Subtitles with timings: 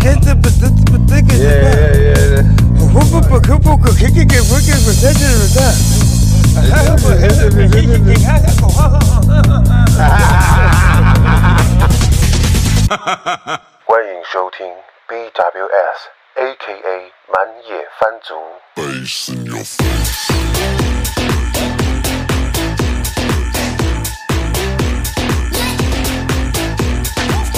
[0.00, 1.42] 看这不这不这个什
[2.78, 5.58] 么，不不不可不可可给给不给不这是不是？
[6.70, 7.66] 还不还是不是
[7.98, 8.90] 你看看口号。
[13.84, 14.66] 欢迎收听
[15.08, 16.00] BWS
[16.36, 17.34] A.K.A 满
[17.68, 18.34] 野番族。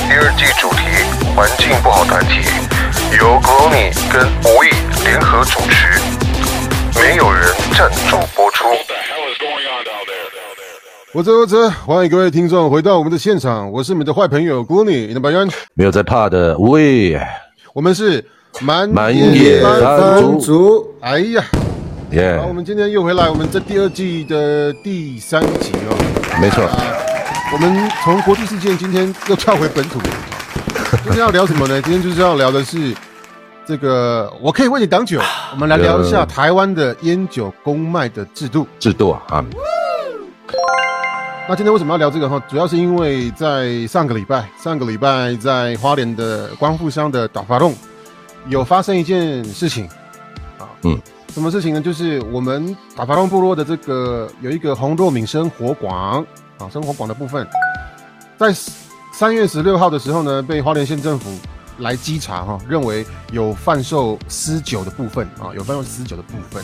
[0.09, 0.80] 第二季主题：
[1.36, 2.42] 环境不好团体，
[3.18, 4.70] 由 Glony 跟无意
[5.06, 6.00] 联合主持，
[7.00, 7.46] 没有人
[7.78, 8.66] 赞助播出。
[11.14, 17.18] 我这我这，欢迎各位听众回到我们的现场，我是你们的坏朋友 Gloomy，你的白人，没有在怕的，无畏。
[17.74, 18.24] 我们是
[18.60, 20.86] 满满野番番族。
[21.00, 21.44] 哎呀，
[22.12, 25.96] 耶好，我们今天又回来，我们这第二季的第三集哦。
[26.42, 26.70] 没错，
[27.54, 30.00] 我们从国际事件今天又跳回本土，
[31.04, 31.82] 今天要聊什么呢？
[31.84, 32.94] 今天就是要聊的是
[33.66, 35.22] 这个，我可以为你挡酒。
[35.54, 38.68] 我们来聊一下台湾的烟酒公卖的制度。
[38.78, 39.46] 制度啊啊，
[41.48, 42.38] 那今天为什么要聊这个哈？
[42.50, 47.74] 主要是因为在上个礼拜，上个礼拜在花莲的光复乡的打发洞
[48.50, 49.88] 有发生一件事情
[50.60, 51.00] 啊，嗯，
[51.34, 51.80] 什么事情呢？
[51.80, 55.96] 就是我们打发洞部落的这个有一个红糯米生活馆
[56.58, 57.48] 啊，生活馆的部分，
[58.38, 58.54] 在
[59.12, 61.30] 三月十六号的时候呢，被花莲县政府
[61.80, 66.64] 来稽查哈，认为有贩售私酒的部分啊，有贩售私酒的部分。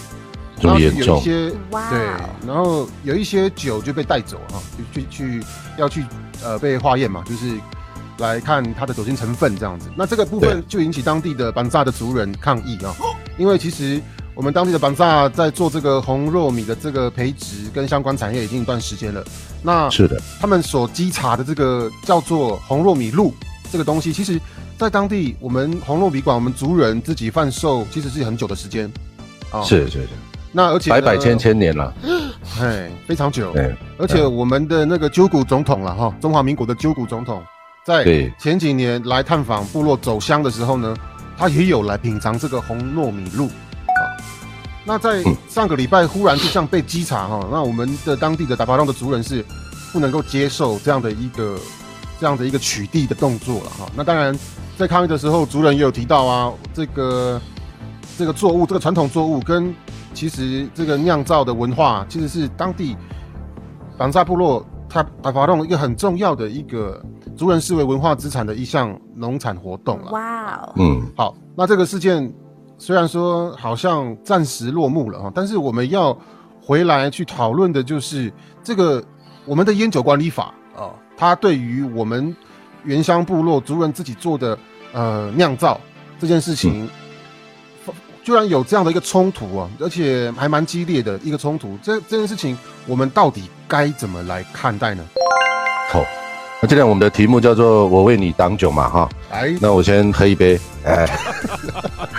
[0.59, 2.00] 这么严重然后有一，些哇对，
[2.48, 5.44] 然后有一些酒就被带走哈，就去去
[5.78, 6.04] 要去
[6.44, 7.54] 呃被化验嘛，就是
[8.17, 9.88] 来看它的酒精成分这样子。
[9.95, 12.95] 那这个部分就引起当地的邦萨的族人抗议啊，
[13.38, 14.02] 因为其实
[14.34, 19.23] 我们当地的板萨在做这个红糯米的这个培植跟相关产业已经一段时间了。
[19.68, 23.34] 那是的，他们所稽查的这个叫做红糯米露
[23.70, 24.40] 这个东西，其实
[24.78, 28.89] 在当地我们红糯米馆我们族人自己贩售其实是很久的时间
[29.52, 29.61] 啊。
[29.64, 30.08] 是是是，
[30.54, 31.94] 那而且百百千千年了，
[32.61, 33.52] 哎，非常久。
[33.52, 37.44] 对，而且我们的那个鸠谷总统了哈，中华民国的鸠谷总统，
[37.86, 38.05] 在
[38.39, 40.95] 前几年来探访部落走乡的时候呢，
[41.38, 43.67] 他也有来品尝这个红糯米露啊。
[44.87, 49.43] 那在嗯上个礼拜忽然就像被稽查哈，那我们的当地的达巴洞的族人是
[49.92, 51.59] 不能够接受这样的一个
[52.17, 53.86] 这样的一个取缔的动作了哈。
[53.93, 54.33] 那当然，
[54.77, 57.42] 在抗议的时候，族人也有提到啊，这个
[58.17, 59.75] 这个作物，这个传统作物跟
[60.14, 62.95] 其实这个酿造的文化，其实是当地
[63.98, 67.04] 绑扎部落它达巴洞一个很重要的一个
[67.36, 70.11] 族人视为文化资产的一项农产活动了。
[70.11, 72.33] 哇哦，嗯，好，那这个事件
[72.77, 76.17] 虽然说好像暂时落幕了哈，但是我们要
[76.61, 78.32] 回来去讨论的就是
[78.64, 79.04] 这个
[79.45, 82.36] 我们的烟酒管理法啊，它对于我们
[82.83, 84.58] 原乡部落族人自己做的
[84.93, 85.80] 呃酿造
[86.20, 86.87] 这件事情，
[88.23, 91.77] 居然有这样的一个冲突啊，而且还蛮激烈的一个冲突。
[91.82, 95.04] 这这件事情，我们到底该怎么来看待呢？
[95.89, 96.04] 好。
[96.60, 99.08] 那今天我们的题目叫做“我为你挡酒”嘛，哈。
[99.30, 101.05] 来，那我先喝一杯，哎，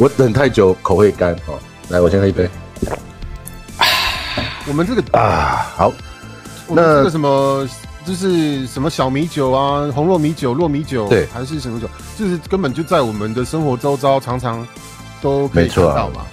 [0.00, 1.58] 我等太久口会干哦。
[1.90, 2.48] 来，我先喝一杯
[4.66, 5.70] 我们这个啊。
[5.76, 5.92] 好，
[6.66, 7.68] 我们那这个什么，
[8.06, 11.86] 就是什么小米酒啊，红糯米酒、糯米酒，对还是什么酒，
[12.18, 14.66] 就是根本就在我们的生活周遭，常常
[15.20, 16.26] 都可以没错啊看到嘛。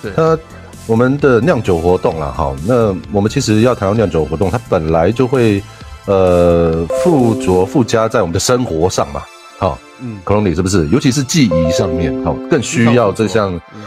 [0.00, 0.38] 对，那
[0.86, 5.62] 我们的酿酒活动啦，哈，那我们其实要谈到酿酒活动，它本来就会
[6.06, 9.22] 呃附着附加在我们的生活上嘛，
[9.58, 10.88] 好，嗯，克隆里是不是？
[10.88, 13.82] 尤其是记忆上面，好，更需要这项，嗯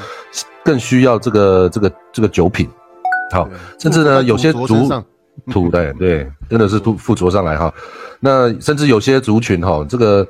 [0.65, 2.69] 更需要这个这个这个酒品，
[3.33, 4.87] 好对，甚至呢有些族
[5.51, 7.73] 土对对，真的是附附着上来哈。
[8.21, 10.25] 那甚至有些族群哈，这个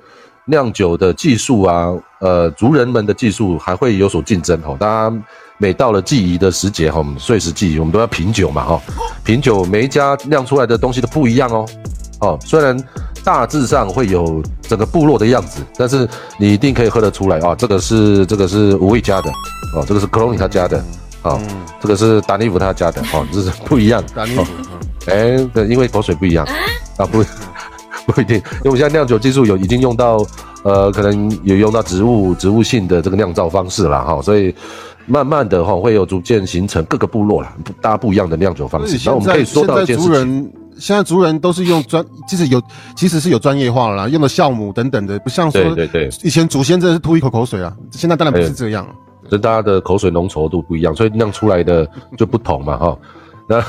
[0.46, 4.76] 酿酒的技术啊，呃，族人们的技术还会有所竞争哈。
[4.80, 5.16] 大家
[5.60, 8.82] 每到了祭仪的时节哈，我们岁时祭仪，我们都要品酒嘛哈。
[9.24, 11.66] 品酒每一家酿出来的东西都不一样哦。
[12.22, 12.75] 哦，虽然
[13.24, 19.30] 大致上会有整个部落的样子，但是你一定可以喝得出来啊，这个是这个是无畏家的，
[19.75, 20.84] 哦，这个是克隆尼他家的，
[21.24, 21.40] 哦，
[21.80, 24.04] 这个是达尼夫他家的，哦， 这是不一样。
[24.14, 24.44] 丹尼夫，
[25.08, 26.46] 哎，对，因为口水不一样
[26.98, 27.24] 啊，不
[28.12, 30.26] 不一定，因为我现在酿酒技术有已经用到，
[30.64, 34.54] 呃，可能有用到植物植物性的这个酿造方式了哈，所以
[35.06, 38.88] 慢慢的哈会有逐渐形成各个部落啦，不大家不一样的酿酒方式。
[38.88, 40.52] 所以现然后我们可以说到一件事情，族人。
[40.80, 42.62] 现在族人都是用专，其实有
[42.96, 48.86] 其实是有专业化了啦，用的酵母等等的，不像说对对对，以前祖先真的是吐一口口水啊，现在当然不是这样。
[49.30, 52.98] 这大家的口水浓稠度不一样，所以酿出来的就不同嘛哈。
[53.46, 53.62] 那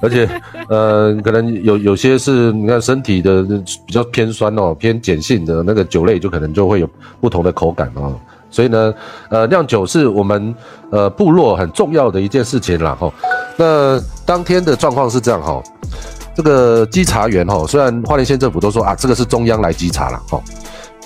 [0.00, 0.28] 而且
[0.68, 3.42] 呃，可能有有些是你看身体的
[3.84, 6.88] 比较偏酸哦，偏碱性的那个酒类就可能就会有
[7.20, 8.14] 不同的口感哦。
[8.50, 8.94] 所以呢，
[9.28, 10.54] 呃，酿酒是我们
[10.90, 13.12] 呃部落很重要的一件事情啦哈。
[13.56, 15.60] 那当天的状况是这样哈，
[16.36, 20.38] 这个稽查员哈，虽然花莲县政府都说啊，这个是中央来稽查了哈，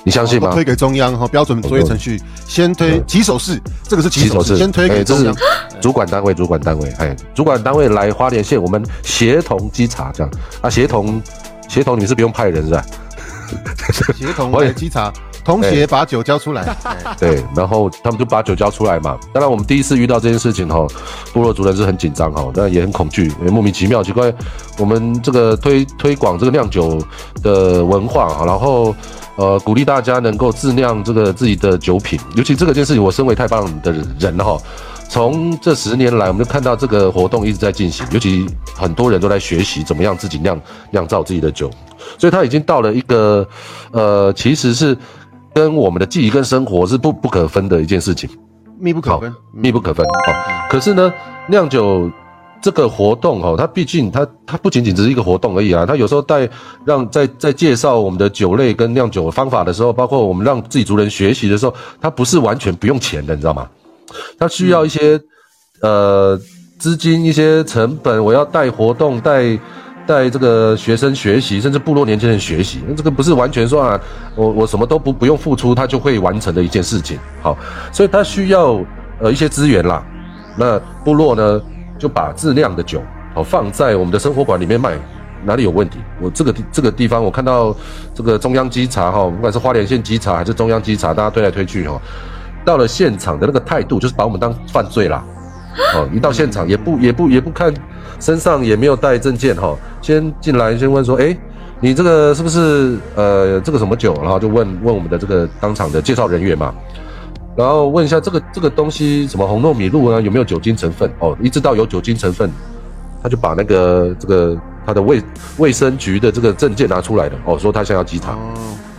[0.03, 0.51] 你相信吗？
[0.53, 5.35] 推给中央哈，标准作业程序先推起手式，这个是起手式，先推给中央
[5.81, 11.23] 主管单位，主管单位，哎，主管单位来花莲县，我们协同稽查这样啊，协同
[11.69, 12.85] 协同，你是不用派人是吧？
[14.19, 15.13] 协同来稽查。
[15.51, 16.77] 同学把酒交出来，
[17.19, 19.19] 对，然后他们就把酒交出来嘛。
[19.33, 20.87] 当然，我们第一次遇到这件事情哈，
[21.33, 24.33] 部落族人是很紧张哈，但也很恐惧，也莫名其妙奇怪。
[24.79, 27.03] 我们这个推推广这个酿酒
[27.43, 28.95] 的文化，然后
[29.35, 32.19] 呃鼓励大家能够自酿这个自己的酒品。
[32.37, 34.57] 尤其这个件事情，我身为太棒的人哈，
[35.09, 38.47] 从这十年来，我们就看到这个活动一直在进行，尤其
[38.77, 40.61] 很多人都在学习怎么样自己酿
[40.93, 41.69] 酿造自己的酒，
[42.17, 43.47] 所以他已经到了一个
[43.91, 44.97] 呃，其实是。
[45.55, 48.31] 跟我们的记忆跟生活是不不可分的一件事情，
[48.79, 50.07] 密不可分，密不可分。
[50.07, 50.35] 哦，
[50.71, 51.13] 可是呢，
[51.49, 52.11] 酿酒
[52.63, 56.49] 这个活动哦，它毕竟它它不仅仅只是一个活动而已啊，它有时候带
[56.85, 63.69] 让在在介绍我们的酒类跟酿酒方法的时候，包括我们让自己族人学习的时候，它不是完全不用钱的，你知道吗？
[64.39, 65.21] 它需要一些
[65.83, 66.41] 呃
[66.79, 69.59] 资金、一些成本，我要带活动带。
[70.07, 74.01] 带这个学生学习，甚至部落年轻人学习，那这个不是完全说啊，
[74.35, 77.17] 我我什么都不不用付出，他就会完成的一件事情。
[77.41, 77.57] 好，
[77.93, 78.81] 所以他需要
[79.21, 80.03] 呃一些资源啦。
[80.57, 81.61] 那部落呢，
[81.97, 83.01] 就把自酿的酒
[83.35, 84.99] 好放在我们的生活馆里面卖，
[85.45, 86.01] 哪里有问题？
[86.21, 87.75] 我这个地这个地方，我看到
[88.13, 92.01] 这个中央稽查哈，不管是花莲县稽查还是中央稽查，大家推来推去哈，
[92.65, 95.25] 到了现场的那个态度就是把我们当犯罪啦。
[95.95, 97.73] 哦，一到现场也不也不也不看。
[98.19, 101.37] 身上也没有带证件哈，先进来先问说，哎，
[101.81, 104.15] 你这个是不是呃这个什么酒？
[104.23, 106.75] 然后就问问我们的这个当场的介绍人员嘛，
[107.57, 111.11] 然后问一下这个这个东西什么红糯米露啊有没有酒精成分？
[111.19, 112.51] 哦，一知道有酒精成分，
[113.23, 114.57] 他就把那个这个
[114.87, 115.23] 他的卫
[115.59, 118.37] 卫生局的这个证件拿出来了，哦，说他想要稽查，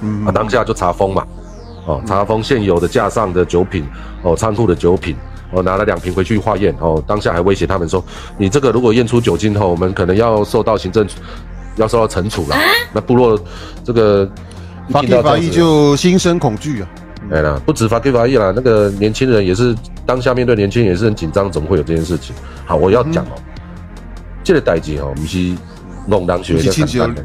[0.01, 1.25] 嗯，啊当下就查封嘛，
[1.85, 3.85] 哦查封现有的架上的酒品，
[4.21, 5.15] 哦仓库的酒品。
[5.51, 8.03] 我拿了两瓶回去化验，哦，当下还威胁他们说，
[8.37, 11.05] 你这个如果验出酒精后，我们可能要受到行政，
[11.75, 12.55] 要受到惩处了。
[12.93, 13.39] 那部落
[13.83, 14.29] 这个
[14.89, 16.87] 法给法医就心生恐惧啊。
[17.29, 19.75] 对了，不止法给法医啦，那个年轻人也是
[20.05, 22.35] 当下面对年轻人也是很紧张，怎么会有这件事情？
[22.65, 23.37] 好，我要讲哦，
[24.43, 25.55] 这个代志哦，不是
[26.07, 27.15] 弄难学的简单，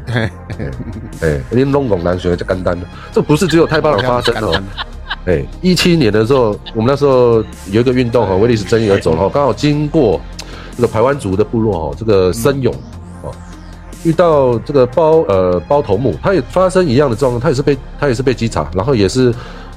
[1.21, 4.61] 哎，你弄弄难学就简单了，这不是只有太棒的发生哦。
[5.25, 10.21] 哎，一七年的时候，我们那时候有一个运动哈，威利斯争议而走哈，刚好经过
[10.75, 12.73] 这个排湾族的部落哈，这个森勇
[13.23, 13.31] 哦，
[14.03, 19.33] 遇到这个包呃包头目，他也发生一样的状况，他也是被他也是被稽查，然后也是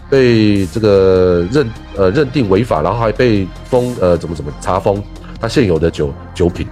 [0.08, 5.02] 被这个认呃认定违法，然后还被封呃怎么怎么查封
[5.40, 6.66] 他现有的酒酒品，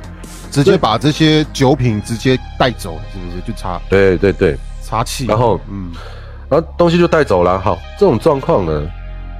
[0.51, 3.41] 直接把这些酒品直接带走，是不是？
[3.47, 3.81] 就查？
[3.89, 5.91] 对对对，查气，然后嗯。
[6.49, 7.59] 然后东西就带走了。
[7.59, 8.83] 好，这种状况呢，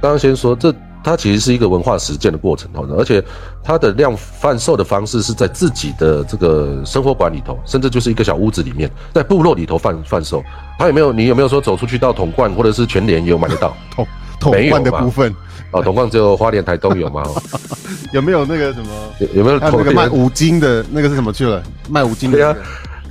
[0.01, 0.73] 刚刚先说，这
[1.03, 3.23] 它其实是一个文化实践的过程，哦，而且
[3.63, 10.43] 它的量贩售的方式是在自己的这个生活馆里头，甚至就是一个小屋子里面，在部落里头贩贩售。
[10.77, 11.11] 他有没有？
[11.11, 13.75] 你有没有说走出去到统冠或者是全联也有买得到？
[13.95, 14.07] 统
[14.39, 15.35] 统冠的部分
[15.71, 17.23] 哦，统冠只有花莲台东有吗？
[18.13, 18.89] 有没有那个什么？
[19.33, 21.61] 有没有那个卖五金的那个是什么去了？
[21.89, 22.37] 卖五金的？
[22.37, 22.55] 对啊，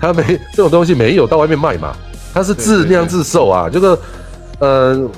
[0.01, 1.95] 他没这种东西没有到外面卖嘛。
[2.39, 3.99] 他是自酿自售啊，这个，
[4.61, 5.11] 呃，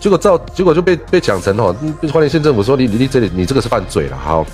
[0.00, 1.76] 结果造结果就被被讲成哦，
[2.10, 4.16] 花莲县政府说你你这里你这个是犯罪了。
[4.16, 4.46] 好，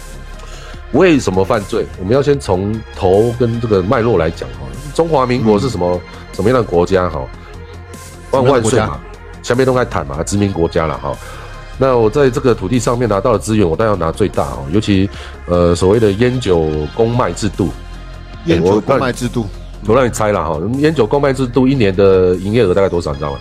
[0.90, 1.86] 为什么犯罪？
[2.00, 4.66] 我们要先从头跟这个脉络来讲哈。
[4.96, 6.00] 中华民国是什么
[6.32, 7.20] 什么样的国家哈？
[8.32, 8.98] 万万岁嘛，
[9.44, 11.16] 下面都在谈嘛，殖民国家了哈。
[11.78, 15.08] 那我在这个土地上面拿到的资源，我当然要拿最大哦，尤其
[15.46, 17.70] 呃所谓的烟酒公卖制度，
[18.46, 19.46] 烟酒公卖制度。
[19.86, 23.12] 我让你猜了哈，烟酒公卖制度一年的营业额大概多少？
[23.12, 23.38] 你知道吗？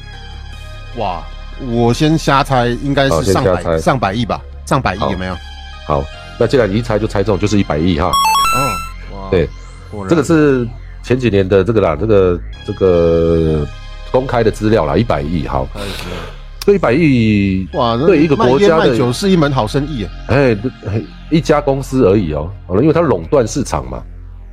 [0.98, 1.24] 哇，
[1.70, 4.42] 我先瞎猜，应该是上百上百亿吧？
[4.66, 5.36] 上百亿有没有？
[5.86, 6.04] 好，
[6.40, 8.12] 那既然你一猜就猜中，就是一百亿哈。
[9.12, 9.48] 哦，对，
[10.10, 10.68] 这个是
[11.04, 13.66] 前几年的这个啦，这个这个
[14.12, 15.48] 公开的资料啦，一百亿。
[15.48, 15.68] 好，
[16.60, 20.12] 这一百亿哇，对一个国家的酒是一门好生意啊。
[20.28, 20.58] 哎，
[21.30, 24.02] 一家公司而已哦，好了，因为它垄断市场嘛。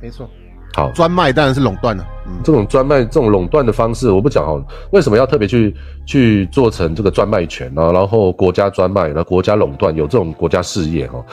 [0.01, 0.29] 没错。
[0.75, 2.05] 好，专卖当然是垄断了。
[2.27, 4.61] 嗯，这种专卖、这种垄断的方式，我不讲哦。
[4.91, 5.73] 为什么要特别去
[6.05, 7.93] 去做成这个专卖权呢？
[7.93, 11.23] 然后国家专卖，然后国家垄断，有这种国家事业哈。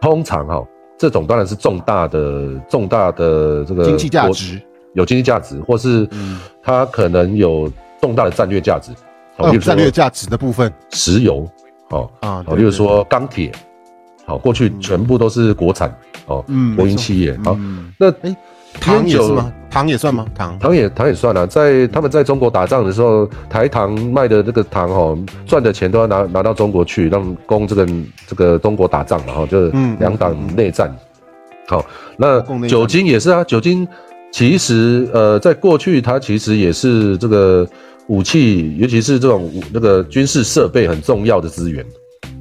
[0.00, 0.64] 通常哈，
[0.96, 4.62] 这种当然是重大的重大的这个经济价值
[4.94, 6.08] 有经济价值，或是
[6.62, 7.68] 它可能有
[8.00, 8.92] 重大的战略价值，
[9.38, 11.44] 哦，如战略价值的部分石油，
[11.90, 13.50] 哦啊，好，例如说钢铁，
[14.32, 16.42] 好，过去全部都是国产，哦，
[16.74, 18.34] 国营企业，好，嗯那哎
[18.80, 19.52] 糖也是吗？
[19.70, 20.24] 糖也算吗？
[20.34, 27.86] 糖糖也糖也算啊，在他们在中国打仗的时候，台糖卖的这个糖哦，赚的钱都要拿拿到中国去，让供这个
[28.26, 30.90] 这个中国打仗嘛，哈，就是嗯两党内战。
[31.68, 31.84] 好，
[32.16, 33.86] 那酒精也是啊，酒精
[34.30, 37.68] 其实呃，在过去它其实也是这个
[38.06, 41.84] 武器，尤其是这种那个军事设备很重要的资源。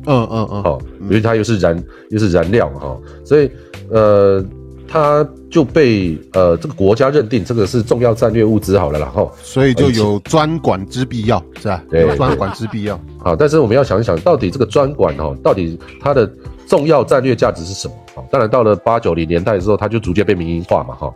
[0.05, 3.50] 嗯嗯嗯，哦，因为它又是燃又是燃料嘛哈、所以
[3.89, 4.43] 呃，
[4.88, 9.29] 它就被呃这个国家认定这个是重要战略物资好了啦哈。
[9.41, 11.84] 所以就有专管之必要，是吧？
[11.89, 13.00] 对有专管之必要。
[13.20, 16.29] 好，但是我们要想一想，到底这个专管哦，到底它的
[16.67, 17.93] 重要战略价值是什么？
[18.15, 21.13] 好，当然到了八九零年代的时候，它就逐渐被民营化嘛哈。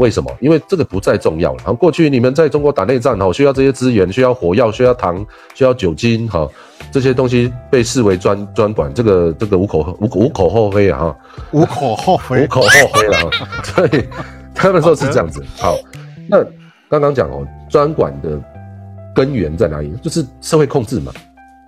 [0.00, 0.34] 为什么？
[0.40, 1.58] 因为这个不再重要了。
[1.58, 6.48] 然后过去你们在中国打内战哈，需要这些资源，需要火药，需要糖，需要酒精哈，
[6.90, 11.16] 这些东西被视为专专管，这个这个无口无无可厚非啊哈。
[11.52, 12.46] 无可厚无非。
[12.46, 13.30] 口厚非了哈，
[13.62, 14.08] 所以
[14.54, 15.44] 他们说是这样子。
[15.58, 15.76] 好，
[16.26, 16.42] 那
[16.88, 18.40] 刚刚讲哦，专管的
[19.14, 19.94] 根源在哪里？
[20.02, 21.12] 就是社会控制嘛，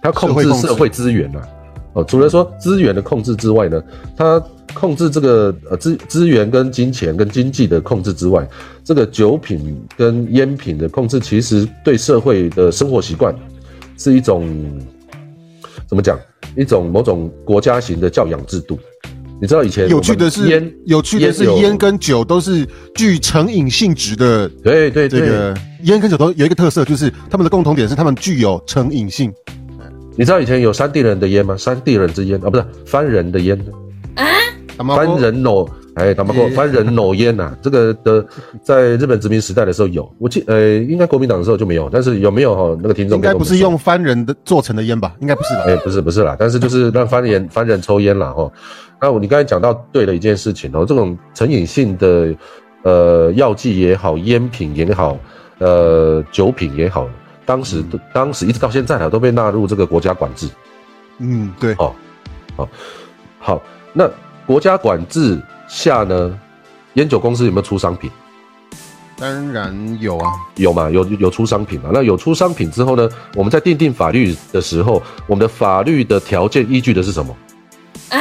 [0.01, 1.43] 他要控制社会资源啊。
[1.95, 3.83] 哦，除了说资源的控制之外呢，
[4.17, 8.49] 它控制这个呃资资源跟金钱跟经济的控制之外，
[8.83, 13.35] 这个酒品跟烟品的控制，其实对社会的生活习惯
[13.99, 14.49] 是一种
[15.87, 16.19] 怎么讲？
[16.55, 18.79] 一种某种国家型的教养制度。
[19.41, 24.49] 你知道以前有趣的是烟，有趣的是，烟跟酒都是具成瘾性质的。
[24.63, 29.33] 对对对，这个烟跟酒都有一个特色，就是它们的共同点是它们具有成瘾性。
[30.17, 31.57] 你知道以前有山地人的烟吗？
[31.57, 33.59] 山地人之烟啊，不是番人的烟，
[34.15, 34.27] 番
[34.77, 38.25] 打麻波人傩，哎，打麻过 番人脑烟呐、这个的
[38.63, 45.15] 在日本殖民时代的时候有，我记呃，应该国民党的时候就没有，但是有没有哈、那个听众应该不是用番人的做成的烟吧？
[45.21, 45.63] 应该不是吧？
[45.67, 48.51] 哎、不是不是啦，但是就是让番人番人抽烟啦哈。
[49.01, 52.35] 那我你刚才讲到对了一件事情哦，这种成瘾性的
[52.83, 55.19] 呃药剂也好，烟品也好，
[55.59, 57.09] 呃酒品也好，
[57.45, 60.49] 当时、当时一直到现在啊都被纳入这个国家管制。
[61.19, 61.75] 嗯，对。
[61.79, 61.95] 哦，
[62.57, 62.69] 好，
[63.39, 64.11] 好，那
[64.47, 66.39] 国家管制下呢，
[66.95, 68.11] 烟酒公司有没有出商品？
[69.19, 70.33] 当然有啊。
[70.57, 70.91] 有嘛？
[70.91, 71.91] 有有出商品嘛？
[71.93, 77.37] 那有出商品之后呢，我们在定定法律的时候，我们的法律的条件依据的是什么？
[78.11, 78.19] 啊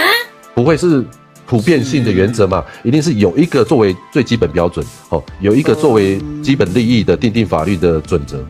[0.54, 1.04] 不会是
[1.48, 2.64] 普遍性的原则嘛？
[2.84, 8.46] 一定是有一个作为最基本标准，哦，有一个作为基本利益的定定法律的准则，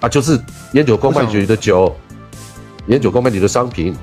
[0.00, 0.38] 啊，就是
[0.72, 1.94] 烟酒公卖局的酒，
[2.88, 3.94] 烟酒公卖局的商品。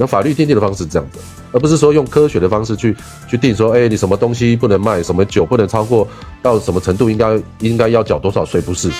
[0.00, 1.18] 那法律定定的方式是这样子，
[1.50, 2.94] 而不是说用科学的方式去
[3.28, 6.06] 去定说，哎、你什么东西不能卖，什么酒不能超过
[6.40, 8.90] 到什么程度应该应该要缴多少税，不是？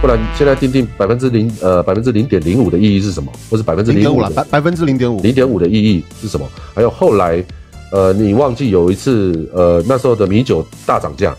[0.00, 3.30] 不然现在定定百分之零呃百分之零点零五的意义是什么？
[3.50, 5.20] 或是百分之零点五百百分之零点五。
[5.20, 6.48] 零点五的意义是什么？
[6.74, 7.44] 还有后来，
[7.92, 11.36] 呃，你忘记有一次，呃，那时候的米酒大涨价，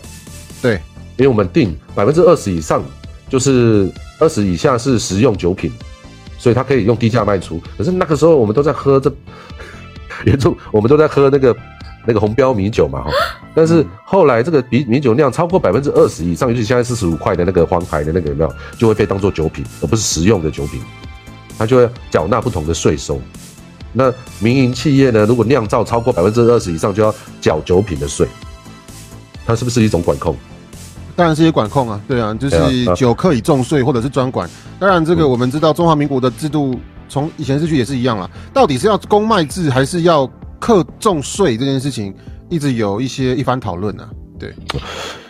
[0.62, 0.74] 对，
[1.16, 2.82] 因为我们定百分之二十以上，
[3.30, 5.72] 就是二十以下是食用酒品，
[6.36, 7.62] 所以它可以用低价卖出。
[7.78, 9.10] 可是那个时候我们都在喝这，
[10.26, 11.56] 也就我们都在喝那个
[12.06, 13.10] 那个红标米酒嘛哈。
[13.54, 20.80] 但是后来这个米米酒量超过百分之二十以上，尤其现在四十五块的那个黄牌的那个有没有，就会被当做酒品，而不是食用的酒品，
[21.56, 23.20] 它就会缴纳不同的税收。
[23.92, 28.26] 那民营企业呢，如果酿造超过百分之二十以上，就要缴酒品的税，
[29.46, 30.36] 它是不是一种管控？
[31.20, 34.48] 当然是些管控啊，对啊，就是酒客以重税或者是专管。
[34.78, 40.26] 当然，这个我们知道中华民国的制度从以前市区也是一样啦，到底是要公卖制还是要
[40.58, 42.14] 课重税这件事情，
[42.48, 44.08] 一直有一些一番讨论啊。
[44.38, 44.54] 对，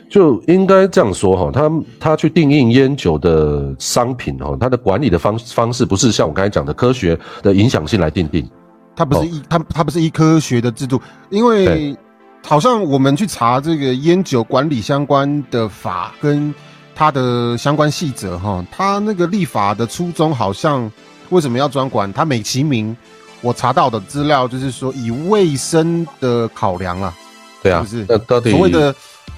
[0.09, 8.49] 就应该这样说哈，他他去定义烟酒的商品哈，他的管理的方方式不是像我刚才讲的科学的影响性来定定，
[8.95, 11.97] 它不是一它它不是一科学的制度，因为对
[12.51, 16.53] 好像我们去查这个烟酒管理相关的法跟
[16.97, 20.91] 它的相关细则哈，它那个立法的初衷好像
[21.29, 22.13] 为什么要专管？
[22.13, 22.97] 它美其名，
[23.41, 27.15] 我查到的资料就是说以卫生的考量啦，
[27.63, 28.93] 对啊就是，那到底所谓的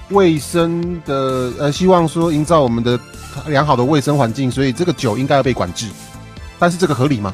[0.09, 2.99] 卫生的呃，希望说营造我们的
[3.45, 5.87] 良好的卫生环境，所以这个酒应该要被管制，
[6.57, 7.31] 但是这个合理吗？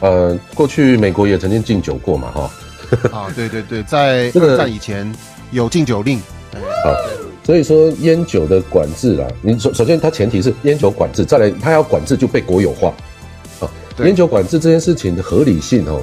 [0.00, 2.50] 呃，过去美国也曾经禁酒过嘛哈，
[3.12, 5.10] 啊，对对对，在 这个二战以前
[5.50, 6.18] 有禁酒令，
[6.84, 6.94] 好，
[7.44, 12.92] 所以说烟酒的管制啊，你首首先它前提是烟酒管制，再来它要管制就被国有化，
[13.60, 16.02] 好，对烟酒管制这件事情的合理性哦，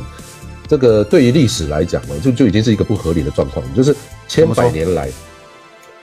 [0.68, 3.96] 这个对于历史来讲呢，就就已经是一个不合理的状况，就是
[4.28, 5.10] 千百年来，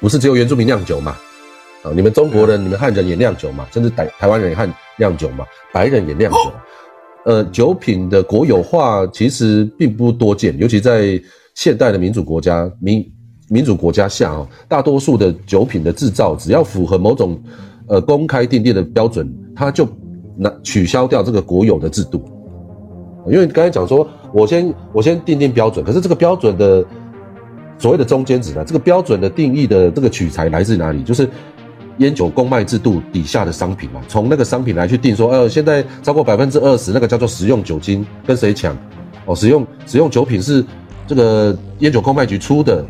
[0.00, 1.16] 不是只有原住民酿酒嘛？
[1.82, 6.52] 啊，你们中国人、你们汉人也酿酒嘛，甚至台台湾人也汉酿酒嘛，白人也酿酒。
[7.24, 11.20] 呃，酒品的国有化其实并不多见，尤其在
[11.54, 13.08] 现代的民主国家、民
[13.48, 17.40] 民主国家下啊，大多数的酒品的制造，只要符合某种
[17.86, 19.86] 呃公开定定的标准，它就
[20.36, 22.22] 拿取消掉这个国有的制度。
[23.28, 26.84] 因为刚才讲说，我先我先定定标准，可是这个标准的
[27.78, 31.04] 所谓的中间值呢，这个标准的定义的这个取材来自哪里？
[31.04, 31.28] 就是
[31.98, 38.76] 烟酒公卖制度底下的商品嘛，从那个商品来去定说，呃，现在超过百分之二十那个叫做食用酒精，跟谁抢？
[39.26, 40.64] 哦，使用使用酒品是
[41.06, 42.84] 这个烟酒公卖局出的，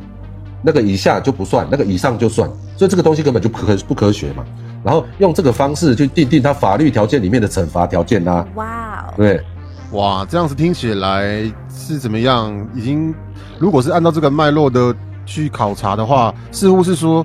[0.62, 4.44] 那个以下就不算，那个以上就算，所以这个东西根本就不可不科学嘛。
[4.82, 9.40] 然后用这个方式去定定它法律条件里面的惩罚条件啊，哇哦，对。
[9.92, 12.66] 哇，这样子听起来是怎么样？
[12.74, 13.14] 已经，
[13.58, 14.94] 如果是按照这个脉络的
[15.26, 17.24] 去考察的话，似乎是说，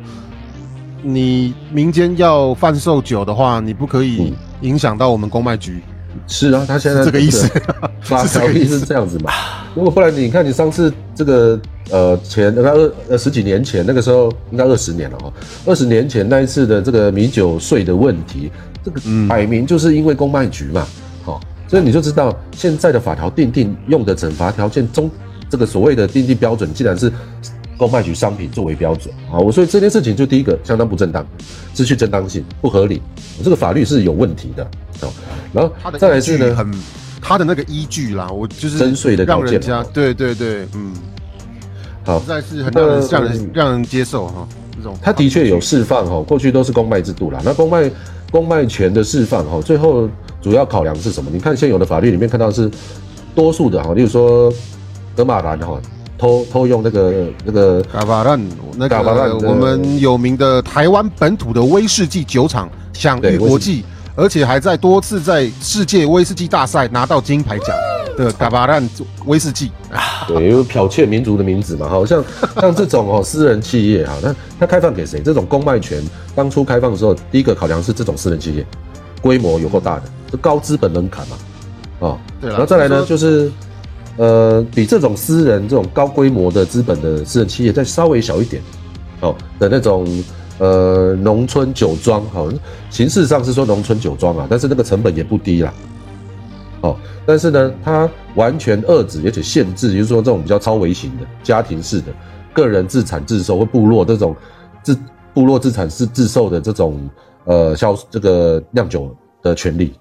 [1.01, 5.81] 你民间要贩售酒的话，你不可以影响到我们公卖局。
[6.25, 7.47] 是啊，他现在这个意思，
[8.01, 9.31] 发条例是这样子嘛？
[9.75, 11.59] 如果不然，你看你上次这个
[11.91, 15.31] 呃前那二呃十几年前那个时候，应该二十年了哈，
[15.65, 18.51] 二十年前那一次的这个米酒税的问题，
[18.83, 18.99] 这个
[19.29, 20.87] 摆明就是因为公卖局嘛，
[21.23, 21.39] 好。
[21.67, 25.11] 所以你就知道现在的法条定定用的惩罚条件中，
[25.49, 27.11] 这个所谓的定定标准，既然是
[27.77, 31.25] 公卖局商品作为标准啊，我所以这件事情就第一个相当不正当，
[31.75, 33.01] 失去正当性，不合理，
[33.43, 34.63] 这个法律是有问题的
[35.01, 35.07] 啊。
[35.53, 36.69] 然后再来是呢，很
[37.22, 39.62] 他的那个依据啦，我就是征税的条件，
[39.93, 40.93] 对对对，嗯，
[42.03, 47.91] 好，实在是很让人让人让人接受哈，这种他的确有释放哈，过去都是公卖制度啦，那公卖
[48.31, 50.10] 公卖权的释放哈，最后。
[50.39, 51.29] 主要考量是什么？
[51.34, 52.72] 你看现有的法律里面看到是
[53.36, 54.53] 多数的哈，例如说
[55.15, 55.81] 德马兰哈
[56.17, 63.83] 偷偷用那个那个嘎巴兰，那个我们有名的台湾本土的威士忌酒厂享誉国际，
[64.15, 67.75] 而且还在多次在世界威士忌大赛拿到金牌奖
[68.17, 68.89] 的嘎巴兰
[69.25, 69.71] 威士忌。
[70.27, 72.23] 对，因为剽窃民族的名字嘛，好像
[72.60, 75.21] 像这种哦私人企业哈，那它开放给谁？
[75.21, 76.03] 这种公卖权
[76.36, 78.65] 当初开放的时候，第一个考量是这种私人企业。
[79.19, 81.38] 规模有够大的，这高资本门槛嘛，
[82.08, 83.51] 啊，对然后再来呢，就是，
[84.17, 88.62] 呃，比这种私人这种高规模的资本的私人企业再稍微小一点，
[89.21, 90.06] 哦的那种，
[90.60, 92.49] 呃，农村酒庄，好，
[92.89, 95.73] 形式上是说农村酒庄啊，但是那个成本也不低啦，
[96.82, 102.13] 哦，但是呢，它完全遏制而且限制，就是说这种比较超微型的家庭式的
[102.53, 104.36] 个人自产自售或部落这种
[104.84, 104.97] 自
[105.34, 107.10] 部落自产自自售的这种。
[107.49, 109.93] 呃，销这个酿酒的权利，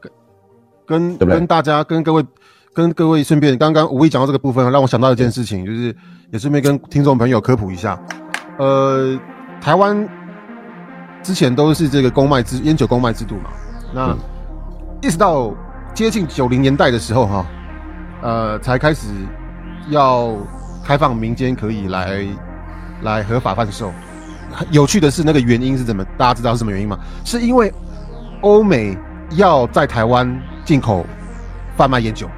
[0.85, 2.21] 跟跟大家跟各位
[2.77, 5.97] 跟各位顺便，刚刚吴毅讲到这个部分，让我想到一件事情，就是
[6.31, 7.99] 也顺便跟听众朋友科普一下。
[8.59, 9.19] 呃，
[9.63, 10.07] 台湾
[11.23, 13.45] 之前都是这个公卖制烟酒公卖制度嘛，
[13.95, 14.15] 那
[15.01, 15.55] 一直到
[15.95, 17.47] 接近九零年代的时候，哈，
[18.21, 19.09] 呃，才开始
[19.89, 20.37] 要
[20.85, 22.27] 开放民间可以来
[23.01, 23.91] 来合法贩售。
[24.71, 26.05] 有趣的是，那个原因是怎么？
[26.19, 26.99] 大家知道是什么原因吗？
[27.25, 27.73] 是因为
[28.43, 28.95] 欧美
[29.31, 31.07] 要在台湾进口
[31.75, 32.29] 贩卖烟酒，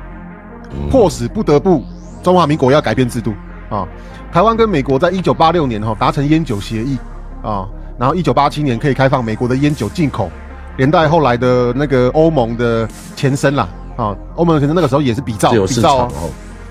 [0.90, 1.84] 迫使不得不
[2.22, 3.32] 中华民国要改变制度。
[3.70, 3.86] 啊。
[4.32, 6.98] 台湾跟美国在一九八六年哈达成烟酒协议。
[7.42, 7.66] 啊，
[7.98, 10.30] 然后一九八七年可以开放美国的烟酒进口，
[10.76, 13.68] 连带后来的那个欧盟的前身啦。
[13.96, 16.08] 啊，欧盟可能那个时候也是比照比照，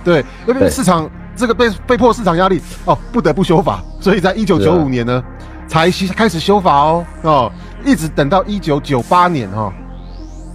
[0.04, 1.10] 对，因为市场。
[1.40, 5.24] 这个被被迫市场压力哦，不得不修法，所以在一九九五年呢，
[5.68, 7.06] 才开始修法哦。
[7.22, 7.52] 哦，
[7.86, 9.72] 一直等到一九九八年哈，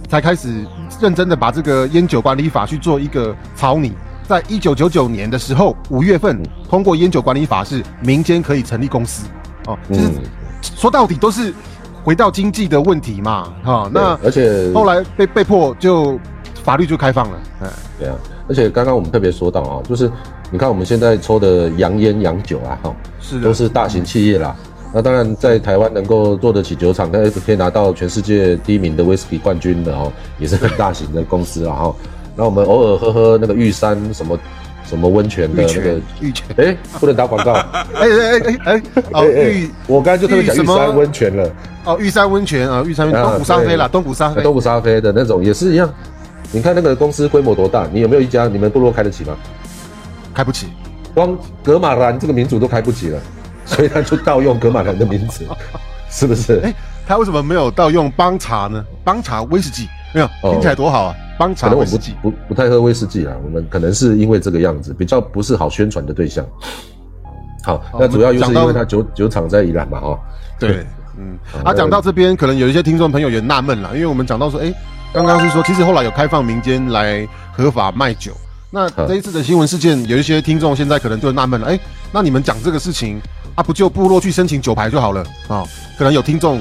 [0.07, 0.65] 才开始
[1.01, 3.93] 认真的把这个烟酒管理法去做一个草拟。
[4.25, 9.27] 在一九九九年的时候，五月份通过烟酒管理法，是民间可以成立公司
[9.67, 9.77] 哦。
[9.89, 10.09] 其实
[10.61, 11.53] 说到底都是
[12.05, 13.89] 回到经济的问题嘛哈。
[13.93, 16.17] 那而且后来被被迫就
[16.63, 18.15] 法律就开放了，嗯，对啊。
[18.47, 20.09] 而且刚刚我们特别说到啊，就是
[20.51, 24.55] 你看我们现在抽的洋烟洋酒啊，哈，是都是大型企业啦。
[24.93, 31.95] 那当然在台湾能够做得起酒厂，那可以拿到全世界第一名的威士忌冠军的哦，也是很大型的公司了哈。
[32.35, 34.37] 那我们偶尔喝喝那个玉山什么
[34.85, 37.53] 什么温泉的那个玉泉，哎，不能打广告。
[37.95, 41.51] 哎哎哎哎，哦玉，我刚才就特别讲玉山温泉了。
[41.85, 45.91] 哦玉山温泉啊，玉山东古沙飞啦，东古沙东古沙飞的那种也是一样。
[46.51, 47.87] 你看那个公司规模多大？
[47.91, 49.35] 你有没有一家你们部落开得起吗？
[50.35, 50.67] 开不起，
[51.13, 53.19] 光格马兰这个民族都开不起了，
[53.65, 55.45] 所以他就盗用格马兰的名字，
[56.09, 56.59] 是不是？
[56.63, 56.73] 哎，
[57.07, 58.83] 他为什么没有盗用邦茶呢？
[59.03, 61.15] 邦茶威士忌没有，哦听起来多好啊！
[61.39, 66.45] 帮可能我们茶威士忌，不不不太喝威士忌啊，我们可能是因为这个样子，比较不是好宣传的对象。
[67.63, 70.19] 好，好那主要就是因为它酒酒厂在宜兰嘛，哦，
[70.59, 70.85] 对，
[71.17, 74.71] 嗯，好啊，讲到这边，可能有一些听众朋友也纳闷了，因为我们讲到说，哎，
[75.13, 78.33] 刚刚是说，其实后来有开放民间来合法卖酒。
[78.73, 81.79] 那嗯这一次的新闻事件，有一些听众现在可能就纳闷了，哎，
[82.11, 83.21] 那你们讲这个事情，
[83.53, 85.67] 啊，不就部落去申请酒牌就好了啊、哦？
[85.95, 86.59] 可能有听众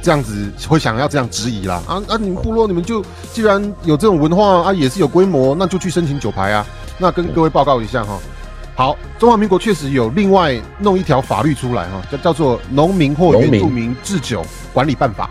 [0.00, 6.66] 这样子会想要这样质疑啦，啊啊，你们部落你们就既然有这种文化啊，也是有规模，那就去申请酒牌啊。
[6.96, 8.18] 那跟各位报告一下哈。
[8.74, 15.26] 好，中华民国确实有另外弄一条法律出来哈，叫叫做《农民或原住民制酒管理办法》。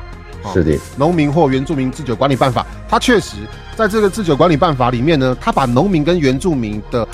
[0.47, 3.37] 哦是的，农民或原住民制酒管理办法，它确实
[3.81, 7.07] 在这个制酒管理办法里面呢，他把农民跟原住民的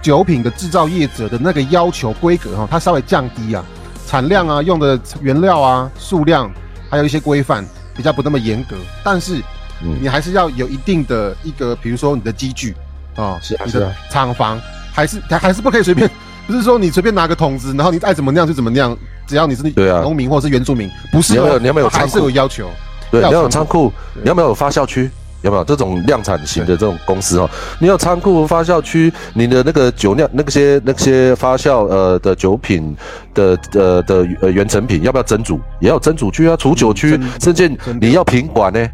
[0.00, 3.64] 酒品的制造业者的那个要求规格哈，它稍微降低啊，
[4.06, 6.50] 产量啊、用的原料啊、数量，
[6.88, 9.36] 还有一些规范比较不那么严格，但是
[9.82, 9.98] 嗯。
[10.00, 12.74] 你还是要有一定的一个，比如说你的机具
[13.16, 13.80] 啊，你的是啊。
[13.80, 14.60] 是啊厂房
[14.92, 16.10] 还是还还是不可以随便，
[16.46, 19.62] 不是说你随便拿个桶子，然后你爱怎么酿就怎么酿，只要你是
[20.02, 22.28] 农民或者是原住民，不是你要没有哦你要没有它还是仓库。
[22.28, 22.70] 有要求。
[23.10, 25.10] 对，要你要有仓仓库，你要没有发酵区，
[25.44, 25.62] 有没有？
[25.62, 27.48] 这种量产型的这种公司哦？
[27.78, 32.96] 你有仓库、发酵区，你的那个酒酿那些那些发酵呃的酒品
[33.34, 35.60] 的呃的呃原成品，要不要蒸煮？
[35.80, 38.88] 也要有蒸煮区啊，储酒区嗯，甚至你要品管呢，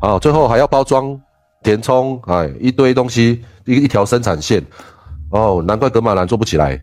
[0.00, 1.16] 啊，最后还要包装、
[1.62, 4.64] 填充，哎，一堆东西，一一条生产线，
[5.30, 6.82] 哦，难怪格马兰做不起来。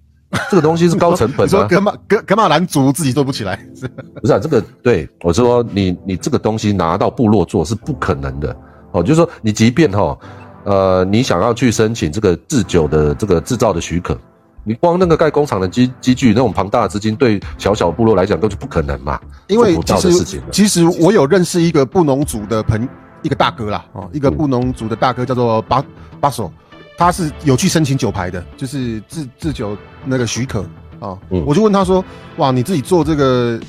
[0.52, 3.88] 这个东西是高成本啊， 你说格马格格马兰族自己做不起来，是
[4.22, 8.54] 不是啊，这个对我说你你这个东西拿到部落做是不可能的
[8.92, 10.18] 哦，就是说你即便哈、
[10.64, 14.18] 呃你想要去申请这个制酒的这个制造的许可，
[14.64, 20.42] 你光那个盖工厂的机机具那种庞大的资金，对小小部落来讲都是不可能嘛，因为其实。
[20.52, 22.88] 其实我有认识一个布农族的朋
[23.22, 25.84] 一个大哥啦，哦，一个布农族的大哥叫做巴
[26.20, 26.52] 巴索，
[26.98, 30.62] 他是有去申请酒牌的，就是制制酒那个许可
[31.00, 32.04] 啊、哦嗯我就问他说，
[32.38, 33.60] 哇，你自己做这个，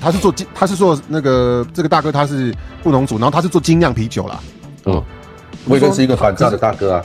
[0.00, 4.40] 他是做精，他是做那个这个大哥他是布农族，然后他是做精酿啤酒啦，
[4.88, 5.04] 嗯，
[5.66, 7.04] 我也认识一个反诈的大哥啊，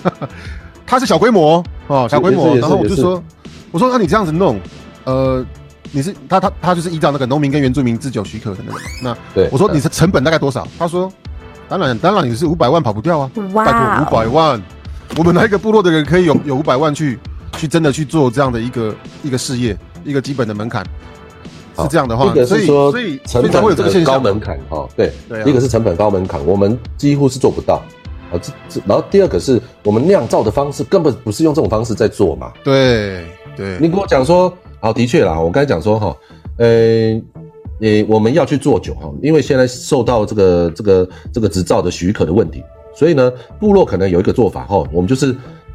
[0.86, 3.22] 他是小规模哦，小规模，然后我就说，
[3.70, 4.58] 我说那你这样子弄，
[5.04, 5.44] 呃，
[5.92, 10.66] 你是他他他就是依照那个农民跟原住民自酒许可的那个，那对，我说你的成本大概多少？
[10.78, 11.12] 他说，
[11.68, 14.62] 当然当然你是五百万跑不掉啊，哇拜托五百万，
[15.18, 17.18] 我们哪一个部落的人可以有有五百万去
[17.58, 20.84] 去真的去做这样的一个一个事业，一个基本的门槛
[21.82, 24.30] 是这样的话一，个是说所以成本会有这个现象嘛。
[24.30, 27.82] 门槛哈，对对啊，一个是成本高门槛，我们几乎是做不到
[28.32, 33.24] 啊，这这，然后第二个是我们酿造的方式根本不是用这种方式在做嘛，对
[33.56, 36.16] 对，你跟我讲说，好，的确啦，我刚才讲说哈，
[36.58, 37.20] 呃，
[37.80, 42.62] 呃，我们要去做酒哈，因为现在受到这个这个这个执照的许可的问题，
[42.94, 45.34] 所以呢，部落可能有一个做法哈，我们就是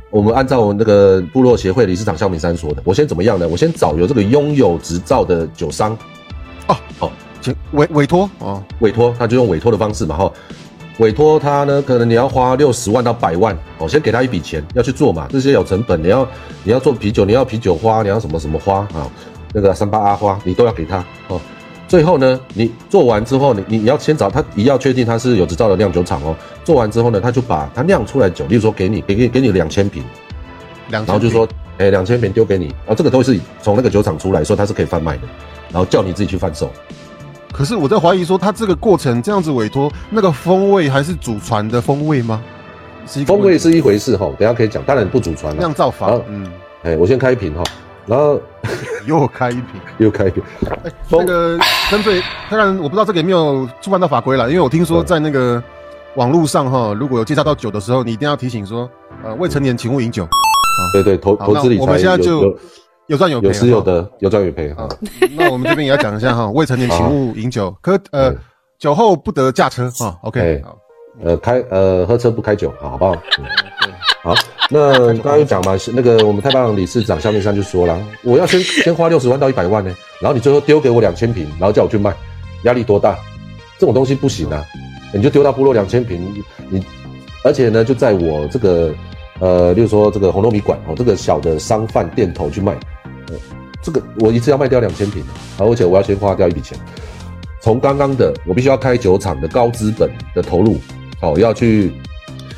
[0.10, 3.48] 我们按照我们那个部落协会理事长肖明山说的，我先怎么样呢？
[3.48, 5.98] 我先找有这个拥有执照的酒商
[6.68, 10.32] 哦哦请委委托哦，委托，那就用委托的方式嘛哈。
[11.00, 16.26] 委托他呢，可能你要花六十万到百万哦，先给他一笔钱要去做嘛，这些有成本，你要
[16.64, 19.12] 你要做啤酒，你要啤酒花，你要什么什么花啊，
[19.54, 21.42] 那个三八阿花，你都要给他哦。
[21.88, 26.36] 最后呢，你做完之后，你你你要先找他，你要确定他是有执照的酿酒厂哦。
[26.64, 30.04] 做完之后呢，他就把他酿出来酒，例如说给你给给给你两千瓶，
[30.90, 35.24] 两然后就说，哎，两千瓶丢给你，啊，这个都是从那个酒厂出来，说它是可以贩卖的，
[35.72, 36.70] 然后叫你自己去贩售。
[37.52, 42.42] 可是我在怀疑说，他这个过程这样子委托，那个风味还是祖传的风味吗？
[43.26, 45.74] 风味是一回事哈，等一下可以讲，当然不祖传了酿。
[45.74, 46.52] 造法，嗯，
[46.84, 47.64] 哎，我先开一瓶哈，
[48.06, 48.40] 然后
[49.06, 49.82] 又开一瓶。
[49.98, 50.44] 又开一瓶。
[50.84, 55.62] 哎，风那个针对，当然我不知道这个有没有触犯到法规了，因为我听说嗯在那个
[56.16, 58.90] 网络上哈，如果有介绍到酒的时候，你一定要提醒说，
[59.24, 60.24] 呃，未成年请勿饮酒。
[60.24, 62.58] 啊对对，投投资理财我们现在有就有
[63.08, 63.86] 有赚有赔，有失有哈。
[63.86, 64.90] 得，有赚有赔啊哈。，
[65.38, 68.34] 那我们这边也要讲一下哈， 未成年请勿饮酒，可呃
[68.78, 70.16] 酒后不得驾车啊。
[70.24, 70.62] OK，
[71.24, 73.16] 呃，开呃喝车不开酒，好好不好？
[74.26, 74.34] 好，
[74.72, 82.12] 那刚刚有讲嘛，是那个我们太棒理事长夏面山就说了，我要先 先花六十万到一百万呢，然后你最后丢给我两千瓶，然后叫我去卖，
[82.64, 83.16] 压力多大？
[83.78, 84.66] 这种东西不行啊，
[85.14, 86.84] 你就丢到部落两千瓶，你
[87.44, 88.92] 而且呢就在我这个
[89.40, 92.72] 呃，例如说这个红糯米馆哦，这个小的商贩店头去卖，
[93.28, 93.36] 呃，
[93.84, 95.24] 这个我一次要卖掉两千瓶，
[95.60, 96.76] 而且我要先花掉一笔钱。
[97.62, 100.80] 从刚刚的我必须要开酒厂的高资本的投入，
[101.22, 101.92] 好、要去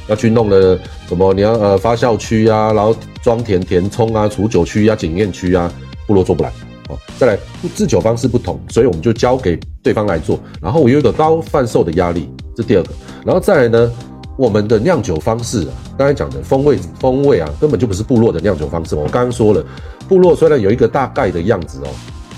[0.08, 1.34] 要去弄了什么？
[1.34, 5.72] 你要呃发酵区啊，然后装填填充啊，储酒区啊，检验区啊，
[6.06, 6.52] 部落做不来。
[6.90, 7.38] 哦，再来
[7.76, 10.40] 制酒方式不同，所以我们就交给对方来做。
[10.62, 12.90] 然后我有一个高贩售的压力，这第二个。
[13.26, 13.92] 然后再来呢，
[14.38, 18.96] 我们的酿酒方式啊，刚才讲的风味风味啊，根本就不是部落的酿酒方式。
[18.96, 19.62] 我刚刚说了，
[20.08, 21.90] 部落虽然有一个大概的样子哦，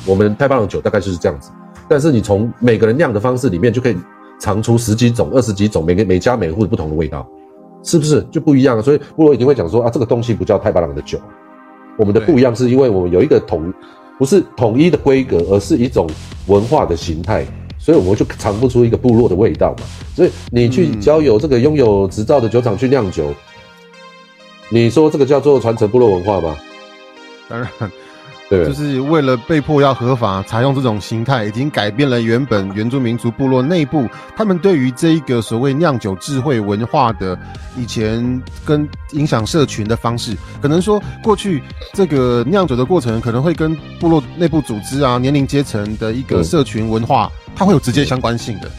[0.08, 1.52] 我们太棒的酒大概就是这样子，
[1.88, 3.96] 但是你从每个人酿的方式里面就可以
[4.40, 7.30] 尝出十几种、二十几种，每个每家每户不同的味道，
[7.84, 8.84] 是不是就不一样了？
[8.84, 11.20] 所以部落一定会讲说啊，这个东西不叫太巴朗的酒，
[11.98, 13.74] 我们的不一样是因为我们有一个统，
[14.18, 16.08] 不是统一的规格，而是一种
[16.48, 17.46] 文化的形态。
[17.78, 19.86] 所以我们就尝不出一个部落的味道嘛。
[20.14, 23.34] 所以你去交由这个拥有执照的酒厂去酿酒，
[24.70, 26.58] 你说这个叫做传承部落文化吗？
[27.48, 27.70] 当然，
[28.50, 37.38] 对，就是为了被迫要合法，采用这种形态，已经改变了原本原住民族部落内部他们对于这一个所谓酿酒智慧文化的
[37.78, 41.62] 以前跟影响社群的方式，可能说过去
[41.94, 48.72] 这个酿酒的过程可能会跟部落内部组织啊、年龄阶层的一个社群文化，它会有直接相关性的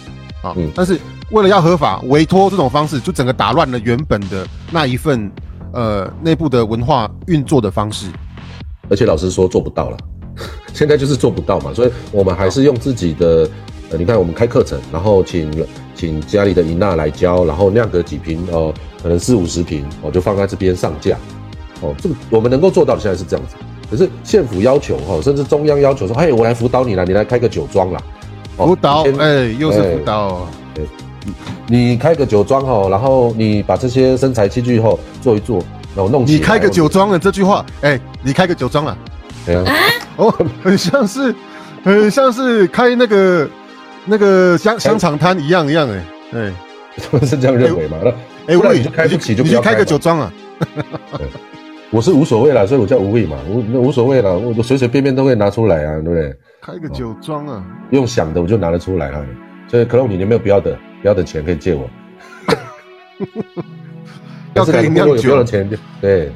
[0.43, 0.53] 啊。
[0.75, 0.99] 但是
[1.31, 5.31] 为了要合法，委托这种方式就整个打乱了原本的那一份
[5.73, 8.07] 呃内部的文化运作的方式。
[8.91, 9.97] 而且老实说做不到了，
[10.75, 13.49] 现在就是做不到嘛，所以我们还是用自己的，
[13.91, 15.49] 呃，你看我们开课程，然后请
[15.95, 21.17] 请家里的姨娜来教，然后酿个几瓶哦，可能四五十瓶哦，就放在这边上架，
[21.81, 23.55] 哦，这个我们能够做到的现在是这样子。
[23.91, 28.03] 可是县府要求哈，甚至中央要求说，嘿，我来辅导你了，你来开个酒庄啦，
[28.57, 30.85] 辅导，哎，又是辅导，对，
[31.69, 35.63] 你开个酒庄哦，然后你把这些生财器具后做一做。
[35.95, 38.97] 然后弄你开个酒庄了这句话，哎，你开个酒庄了，
[39.45, 39.65] 对啊，
[40.17, 40.31] 哦，
[40.63, 41.35] 很像是，
[41.83, 43.49] 很像是开那个
[44.05, 46.53] 那个香香肠摊一样一样，哎，哎，
[47.27, 47.99] 是这样认为嘛？
[48.03, 48.11] 那
[48.47, 50.33] 哎，不然你就开不起就你就开个酒庄啊，
[51.91, 56.35] 我是无所谓啦，所以我叫无畏嘛，无那无所谓啦，我随随便便都会拿出来啊，对不对？
[56.63, 59.25] 开个酒庄啊，用想的我就拿得出来了，
[59.69, 61.89] 所以可乐你有没有不要的不要的钱可以借我？
[64.61, 65.71] 要可以酿酒的钱，
[66.01, 66.33] 对，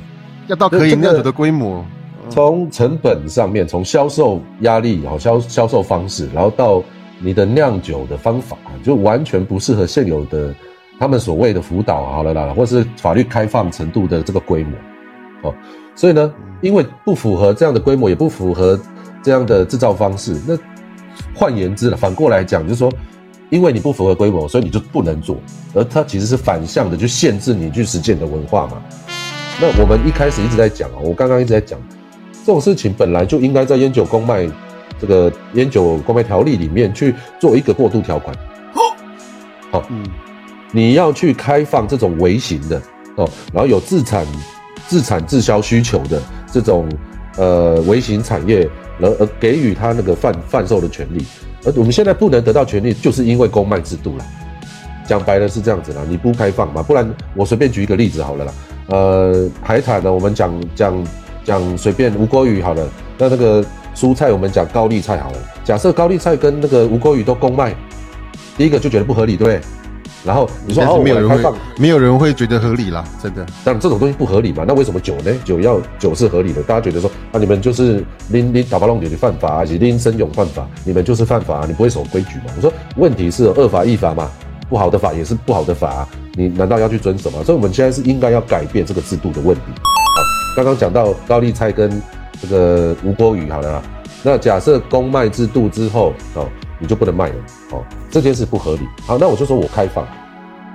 [0.46, 1.84] 要到可以酿酒的规模。
[2.30, 6.82] 从成本上面，从销售压力，好销销售方式，然后到
[7.18, 10.54] 你的酿酒的方法，就完全不适合现有的
[10.98, 15.50] 他们所谓的辅导好了啦，或是法律开放程度的这个规模。
[15.50, 15.54] 哦，
[15.94, 16.32] 所以呢，
[16.62, 18.80] 因为不符合这样的规模，也不符合
[19.22, 20.40] 这样的制造方式。
[20.48, 20.56] 那
[21.34, 22.90] 换言之了，反过来讲，就是说。
[23.50, 25.36] 因为你不符合规模，所以你就不能做，
[25.74, 28.82] 而它其实是反向的，去限制你去实践的文化嘛。
[29.60, 31.78] 那我们一开始一直在讲啊，我刚刚一直在讲，
[32.44, 34.48] 这种事情本来就应该在烟酒公卖
[35.00, 38.36] 这个烟酒公卖条例里面去做一个过渡条款。
[39.70, 40.04] 好，嗯，
[40.72, 42.80] 你要去开放这种微型的
[43.16, 44.26] 哦，然后有自产、
[44.88, 46.20] 自产自销需求的
[46.52, 46.88] 这种
[47.36, 48.68] 呃微型产业，
[49.00, 51.24] 而而给予他那个贩贩售的权利。
[51.64, 54.24] 而我们现在不能得到权利，就是因为公卖制度了。
[55.06, 58.52] 讲白了是这样子啦，你不开放嘛，不然我随便举一个例子好了啦。
[58.88, 61.06] 呃，海产呢，我们讲讲
[61.44, 62.88] 讲随便无锅鱼好了。
[63.18, 63.62] 那那个
[63.94, 65.38] 蔬菜，我们讲高丽菜好了。
[65.62, 67.74] 假设高丽菜跟那个无锅鱼都公卖，
[68.56, 69.60] 第一个就觉得不合理，对不对？
[70.24, 73.44] 然后你说哦，没有人会，没有人会觉得合理啦，真的。
[73.62, 74.64] 但这种东西不合理嘛？
[74.66, 75.30] 那为什么酒呢？
[75.44, 82.44] 酒要酒是合理的，大家觉得说啊，你们就是拎拎打包弄酒就犯法，而且拎生勇犯法，你们就是犯法，你不会守规矩嘛？
[82.56, 84.30] 我说问题是二法一法嘛，
[84.68, 87.42] 不好的法也是不好的法，你难道要去遵守吗？
[87.44, 89.62] 所以我们现在是应该要改变这个制度的问题。
[89.76, 90.22] 好，
[90.56, 92.00] 刚刚讲到高丽菜跟
[92.40, 93.82] 这个无锅鱼，好了，
[94.22, 96.48] 那假设公卖制度之后哦。
[96.78, 97.34] 你就不能卖了，
[97.72, 98.80] 哦，这件事不合理。
[99.06, 100.06] 好，那我就说我开放，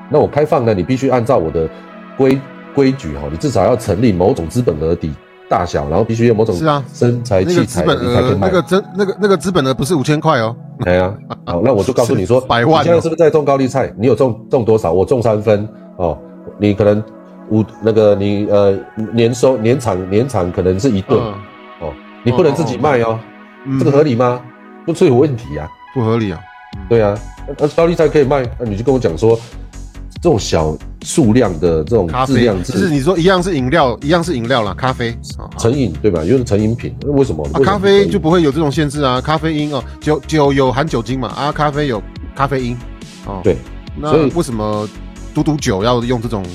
[0.09, 1.69] 那我开放呢，你必须按照我的
[2.17, 2.39] 规
[2.73, 5.13] 规矩哈，你至少要成立某种资本额底
[5.49, 8.47] 大小，然后必须有某种是啊身财器材，你才可以卖。
[8.47, 10.55] 那个真那个那个资本额不是五千块哦。
[10.83, 11.13] 对啊，
[11.45, 12.81] 好，那我就告诉你说，百万。
[12.81, 13.93] 你现在是不是在种高丽菜？
[13.97, 14.93] 你有种种多少？
[14.93, 16.17] 我种三分哦，
[16.57, 17.03] 你可能
[17.49, 18.77] 五那个你呃
[19.13, 21.19] 年收年产年产可能是一吨
[21.81, 21.91] 哦，
[22.23, 23.19] 你不能自己卖哦，
[23.77, 24.39] 这个合理吗？
[24.85, 25.69] 不是有问题呀。
[25.93, 26.39] 不合理啊，
[26.87, 27.17] 对啊，
[27.57, 29.39] 那高丽菜可以卖，那你就跟我讲说，
[30.21, 35.17] 这种小数量的这种质量，就是你说一样是饮料，一样是饮料啦，咖啡
[35.57, 36.23] 成瘾对吧？
[36.23, 37.43] 因为是成饮品，为什么？
[37.53, 42.01] 啊，咖啡就不会有这种限制啊，咖啡因哦，酒酒有含酒精嘛，啊，咖啡有
[42.35, 42.77] 咖啡因，
[43.25, 43.57] 哦，对，
[43.95, 44.87] 那为什么
[45.33, 46.45] 赌赌酒要用这种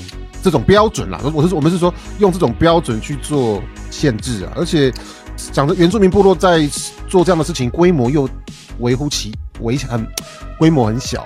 [0.41, 1.19] 这种标准啦？
[1.33, 4.93] 我是我们是说用这种标准去做限制啊，而且
[5.51, 6.65] 讲的原住民部落在
[7.09, 8.29] 做这样的事情，规模又。
[8.79, 10.05] 微乎其微，很
[10.57, 11.25] 规模很小，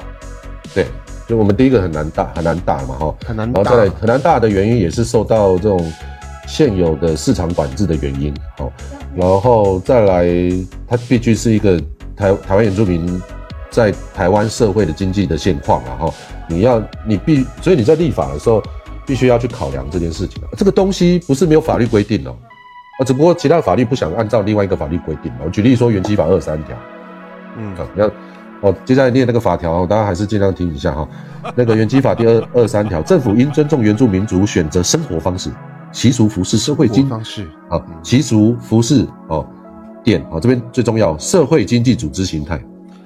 [0.74, 0.86] 对，
[1.28, 5.92] 就我们第一个很难大，很难大嘛，哈，很难，然后再来很难大的原因也是受到这种
[6.48, 8.72] 现有的市场管制的原因，好，
[9.16, 10.26] 然后再来
[10.88, 11.80] 它必须是一个
[12.16, 13.22] 台台湾原住民
[13.70, 16.14] 在台湾社会的经济的现况啊，哈，
[16.48, 18.62] 你要你必，所以你在立法的时候
[19.06, 20.42] 必须要去考量这件事情。
[20.58, 22.36] 这个东西不是没有法律规定哦，
[23.00, 25.32] 啊，只不过其他法律不想按照另外一个法律规定。
[25.44, 26.76] 我举例说，原基法二三条，
[27.60, 28.12] 嗯，啊，你要
[28.62, 31.08] 哦，接下来念那个法条，大家还是尽量听一下哈。
[31.56, 35.50] 那个原基法第二 二三条，政府应尊重原住民族选择生活方式、
[35.92, 39.46] 习俗、服饰、社会经方式啊，习俗、服饰哦，
[40.04, 42.62] 点啊，这边最重要，社会经济组织形态。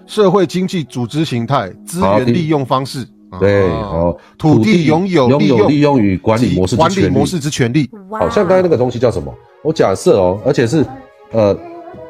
[0.05, 3.07] 社会经济组织形态、资源利用方式，
[3.39, 7.89] 对，好，土地拥有、拥有、利用与管理模式、管理模式之权利。
[8.11, 9.33] 好像刚才那个东西叫什么？
[9.63, 10.85] 我假设哦，而且是
[11.31, 11.57] 呃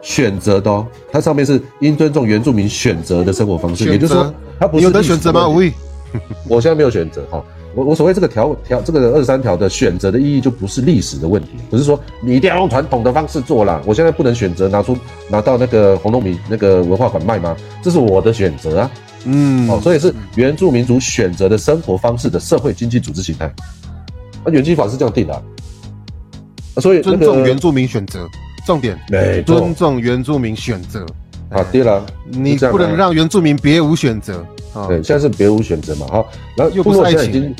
[0.01, 5.47] 选择的哦，它上面是应尊重原住民选择的生活方式，也就是说，它不是有的选择吗？
[5.47, 5.61] 无
[6.47, 7.43] 我现在没有选择哈。
[7.75, 13.81] 我我所谓这个条条这个二十三条的选择的意义，就不是历史的问题，不是说你一定要用传统的方式做啦。
[13.83, 14.95] 我现在不能选择拿出
[15.27, 17.55] 拿到那个红糯米那个文化馆卖吗？
[17.81, 18.91] 这是我的选择啊。
[19.25, 23.51] 嗯，哦，所以是原住民族选择的生活方式的社会经济组织形态。
[24.45, 25.43] 那原基法是这样定的。
[26.79, 28.27] 所以尊重原住民选择，
[28.65, 28.97] 重点，
[29.45, 31.05] 尊重原住民选择。
[31.49, 34.43] 啊，对了，你不能让原住民别无选择。
[34.87, 37.55] 对，现在是别无选择嘛，好，然后部落现在已经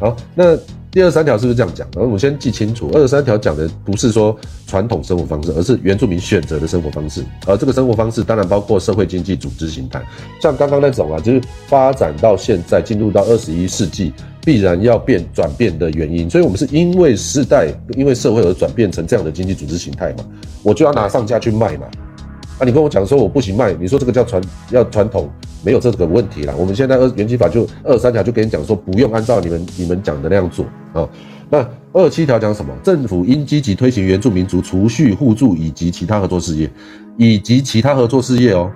[0.00, 0.16] 好。
[0.34, 0.56] 那
[0.90, 1.86] 第二三条是不是这样讲？
[1.94, 7.22] 然后我先记清楚，二十三条讲的不是说传统生活方式，而是原住民选择的生活方式。
[7.46, 10.02] 而这个生活方式当然包括社会经济组织形态，
[10.40, 14.12] 像刚刚那种啊，就是发展到现在进入到二十一世纪
[14.44, 16.28] 必然要变转变的原因。
[16.28, 20.24] 所以我们是因为世代、因为社会而转变成这样的经济组织形态嘛，
[20.62, 21.86] 我就要拿上架去卖嘛。
[22.58, 25.30] 啊，你跟我讲说我不行卖，你说这个叫传要传统，
[25.68, 26.54] 没有这个问题啦。
[26.56, 31.06] 我们现在二原基法就二三条就跟你讲说，不用按照你们你们讲的那样做啊。
[31.50, 32.74] 那二七条讲什么？
[32.82, 36.70] 政府应积极推行原住民族储蓄互助以及其他合作事业，
[37.18, 38.70] 以及其他合作事业哦，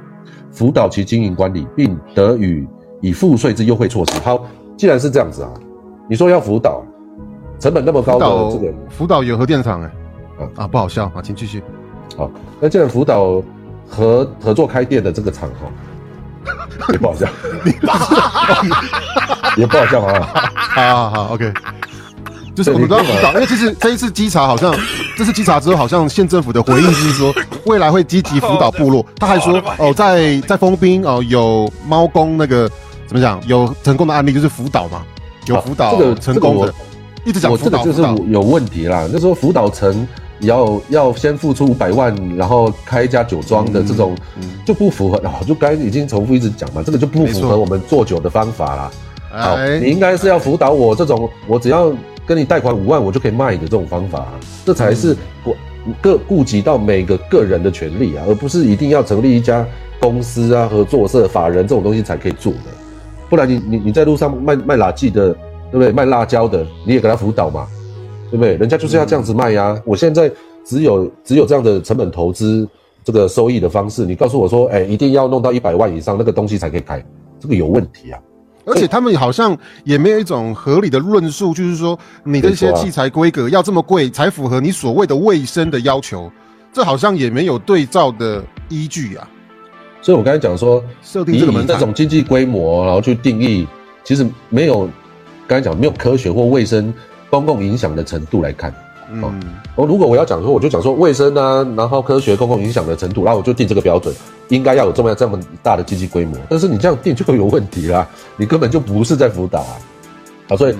[0.50, 2.68] 辅导其经营管理，并得予
[3.00, 4.20] 以赋税之优惠措施。
[4.20, 4.44] 好，
[4.76, 5.50] 既然是这样子啊，
[6.10, 6.84] 你说要辅导，
[7.58, 9.86] 成本那么高的这个辅导有核电厂哎，
[10.38, 11.62] 啊啊不好笑啊，请继续。
[12.18, 13.42] 好，那既然辅导。
[13.94, 15.91] 合合作开店的这个厂哈，也
[16.98, 17.26] 不好笑，
[19.56, 20.28] 也不好笑啊！
[20.74, 21.52] 好好好，OK，
[22.54, 24.74] 就是我们都要辅导，因为其实这一次稽查好像，
[25.16, 27.32] 这次稽查之后，好像县政府的回应就是说，
[27.66, 29.04] 未来会积极辅导部落。
[29.16, 32.68] 他还说哦，在在封兵哦，有猫公那个
[33.06, 35.02] 怎么讲，有成功的案例就是辅导嘛，
[35.46, 36.74] 有辅导这个成功的，
[37.24, 40.06] 一直讲辅导就是有问题啦，就说辅导成。
[40.42, 44.14] 要要先付出五百万，然后开一家酒庄的这种
[44.64, 48.90] 就不符合， 就该已经重复一直讲嘛，这个就不符合我们做酒的方法啦。
[49.30, 51.92] 好，你应该是要辅导我这种，我只要
[52.26, 54.26] 跟你贷款五万，我就可以卖的这种方法，
[54.64, 55.56] 这才是我
[56.00, 59.66] 各顾及到每个个人的权利啊，而不是一定要成立一家
[59.98, 62.70] 公司啊、合作社、法人这种东西才可以做的。
[63.30, 65.32] 不然你你你在路上卖卖垃圾的，
[65.70, 65.90] 对不对？
[65.90, 67.66] 卖辣椒的，你也给他辅导嘛。
[68.32, 68.56] 对不对？
[68.56, 69.78] 人家就是要这样子卖呀！
[69.84, 70.32] 我现在
[70.64, 72.66] 只有只有这样的成本投资
[73.04, 77.04] 这个收益的方式，你告诉我说，哎，一定要弄到一百万以上那个东西才可以开，
[77.38, 78.18] 这个有问题啊！
[78.64, 86.32] 而且他们好像也没有一种合理的论述，就是说你的一些器材规格要这么贵才符合你所谓的卫生的要求，
[86.72, 89.28] 这好像也没有对照的依据啊！
[90.00, 93.68] 所以我刚才讲说，设定这个门这种经济规模，然后去定义，
[94.02, 94.88] 其实没有
[95.46, 96.94] 刚才讲没有科学或卫生。
[97.32, 98.70] 公共影响的程度来看，
[99.10, 99.40] 嗯，
[99.74, 104.14] 我如果我要讲说，我就讲说卫生啊，然后科学公共影响的程度，然后我就定这个标准，
[104.50, 106.36] 应该要有这么这么大的经济规模。
[106.50, 109.80] 但是你这样定就会有问题啦，你根本就不是在辅导啊，
[110.50, 110.76] 好，所以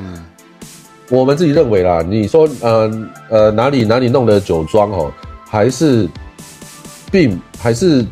[1.09, 5.11] 我们自己认为啦，你说呃呃哪里哪里弄的酒庄哦，
[5.49, 6.07] 还是
[7.11, 8.05] 并还是。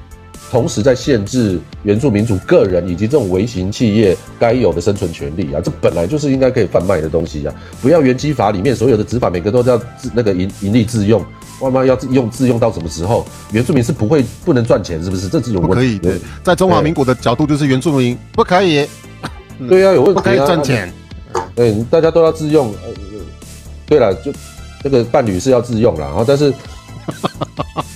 [0.51, 7.55] 同时在限制原住民族个人以及这种微型企业该有的生存权利啊，这本来就是应该可以贩卖的东西啊！
[7.81, 11.25] 不要原基法里面所有的执法每个都要自那个盈盈利自用，
[11.63, 13.25] 慢慢要自用自用到什么时候？
[13.53, 15.29] 原住民是不会不能赚钱，是不是？
[15.29, 15.77] 这是有问题。
[15.77, 18.85] 可以对，在中华民国的角度就是原住民不可以。
[19.69, 20.23] 对啊，有问题啊！
[20.23, 20.93] 不可以赚钱。
[21.55, 22.75] 对，大家都要自用。
[23.87, 24.33] 对了，就
[24.83, 26.53] 那个伴侣是要自用了，然后但是。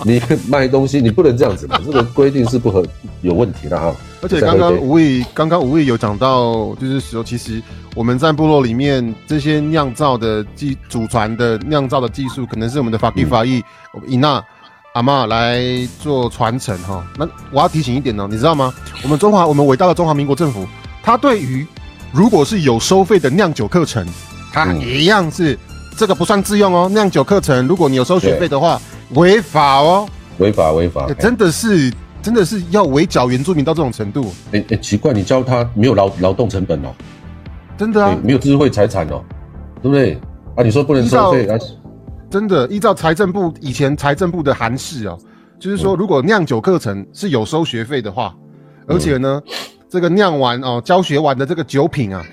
[0.06, 1.80] 你卖东西，你不能这样子嘛？
[1.82, 2.84] 这个规定是不合
[3.22, 3.90] 有问题的哈！
[4.20, 7.62] 而且刚刚吴毅刚刚吴毅有讲到，就是说，其实
[7.96, 13.64] 我们在部落里面这些酿造的技祖传的酿造的技术，可能是我们的法基法义
[14.06, 14.44] 伊娜
[14.92, 15.62] 阿妈来
[16.02, 17.02] 做传承哈。
[17.16, 18.74] 那我要提醒一点呢，你知道吗？
[19.02, 20.66] 我们中华我们伟大的中华民国政府，
[21.02, 21.66] 它对于
[22.12, 24.06] 如果是有收费的酿酒课程，
[24.52, 25.58] 它一样是
[25.96, 26.90] 这个不算自用哦。
[26.92, 28.78] 酿酒课程如果你有收学费的话。
[29.10, 31.92] 违法哦，违法违法，真的是
[32.22, 36.88] 真的是要围剿原住民到这种程度，哎哎，奇怪，你教他没有劳劳动成本哦，
[37.76, 38.10] 真的啊。
[38.10, 39.22] 哎，没有智慧财产哦，
[39.82, 40.18] 对不对？
[40.56, 41.58] 啊，你说不能收费啊？
[42.30, 45.18] 真的依照财政部以前财政部的函释哦，
[45.58, 48.34] 就是说如果酿酒课程是有收学费的话，
[48.86, 49.40] 而且呢，
[49.88, 52.24] 这个酿完哦教学完的这个酒品啊，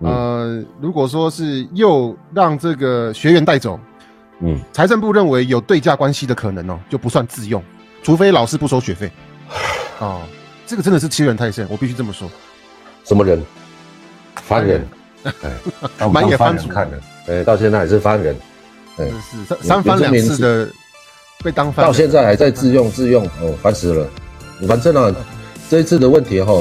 [0.00, 3.78] 呃，如果说是又让这个学员带走，
[4.40, 7.62] 嗯，财政部认为有对价关系的可能哦，就不算自用，
[8.02, 9.10] 除非老师不收学费。
[9.98, 10.22] 哦，
[10.66, 12.30] 这个真的是欺人太甚，我必须这么说。
[13.04, 13.42] 什么人？
[14.46, 14.86] 番人，
[15.24, 15.50] 哎，
[15.98, 18.36] 把我们当满眼番人看的，哎，到现在还是番人，
[18.98, 20.68] 哎是三三番两次的
[21.42, 24.06] 被当番，到现在还在自用自用，哦，烦死了。
[24.68, 25.14] 反正啊，
[25.68, 26.52] 这一次的问题哈、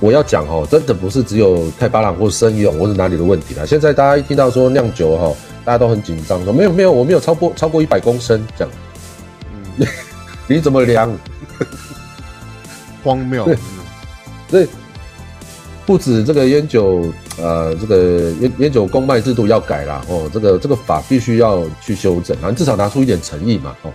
[0.00, 3.66] 我要讲哈、真的不是只有太巴朗或生勇或是哪里的问题啦。
[3.66, 5.32] 现在大家一听到说酿酒哈、
[5.68, 8.72] 大家都很紧张，说没有没有，我没有超过超过一百公升这样。
[9.76, 9.86] 嗯
[10.48, 11.14] 你怎么量？
[13.04, 13.44] 荒谬。
[13.44, 13.54] 对
[14.48, 14.66] 所以
[15.84, 23.92] 不止这个烟酒，呃，这个烟烟酒公卖制度要改啦，哦，这个这个法必须要去修正，然后至少拿出一点诚意嘛，哦，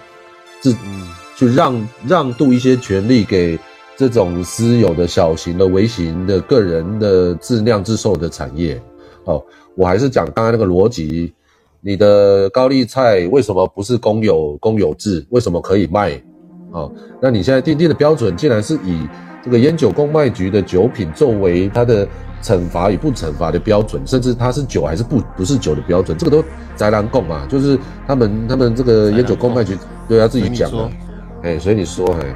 [0.61, 3.57] 是嗯，去让让渡一些权利给
[3.97, 8.79] 这种私有的小型的微型的个人的自酿自售的产业。
[9.23, 9.43] 哦，
[9.73, 11.33] 我还是讲刚才那个逻辑，
[11.85, 15.25] 你的高丽菜为什么不是公有公有制？
[15.31, 16.19] 为什么可以卖？
[16.71, 16.89] 哦，
[17.21, 19.05] 那你现在定定的标准竟然是以
[19.43, 22.07] 这个烟酒公卖局的酒品作为它的
[22.41, 26.41] 惩罚与不惩罚的标准，甚至它是酒还是不不是酒的标准，这个都
[26.77, 27.77] 宅男共嘛，就是
[28.07, 29.77] 他们他们这个烟酒公卖局
[30.07, 30.89] 对他自己讲的
[31.43, 32.35] 哎，所以你说，哎，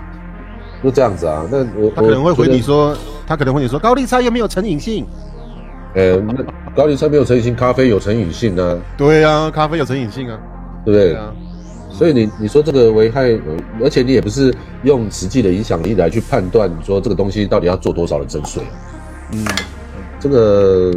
[0.83, 2.93] 就这样子啊，那我他可能会回你说。
[2.93, 5.05] 说，他可能会你说高丽菜又没有成瘾性。
[5.97, 6.45] 呃，那
[6.75, 10.39] 高丽菜没有成瘾性，咖啡有成瘾性呢、对啊，咖啡有成瘾性啊。
[10.85, 11.15] 对不对？
[11.15, 11.33] 啊，
[11.91, 18.63] 所以你你说这个危害，呃而且你也不是用实际的影响力来去判断，说这个东西到底要做多少的征税。
[19.33, 19.45] 嗯，
[20.17, 20.93] 这个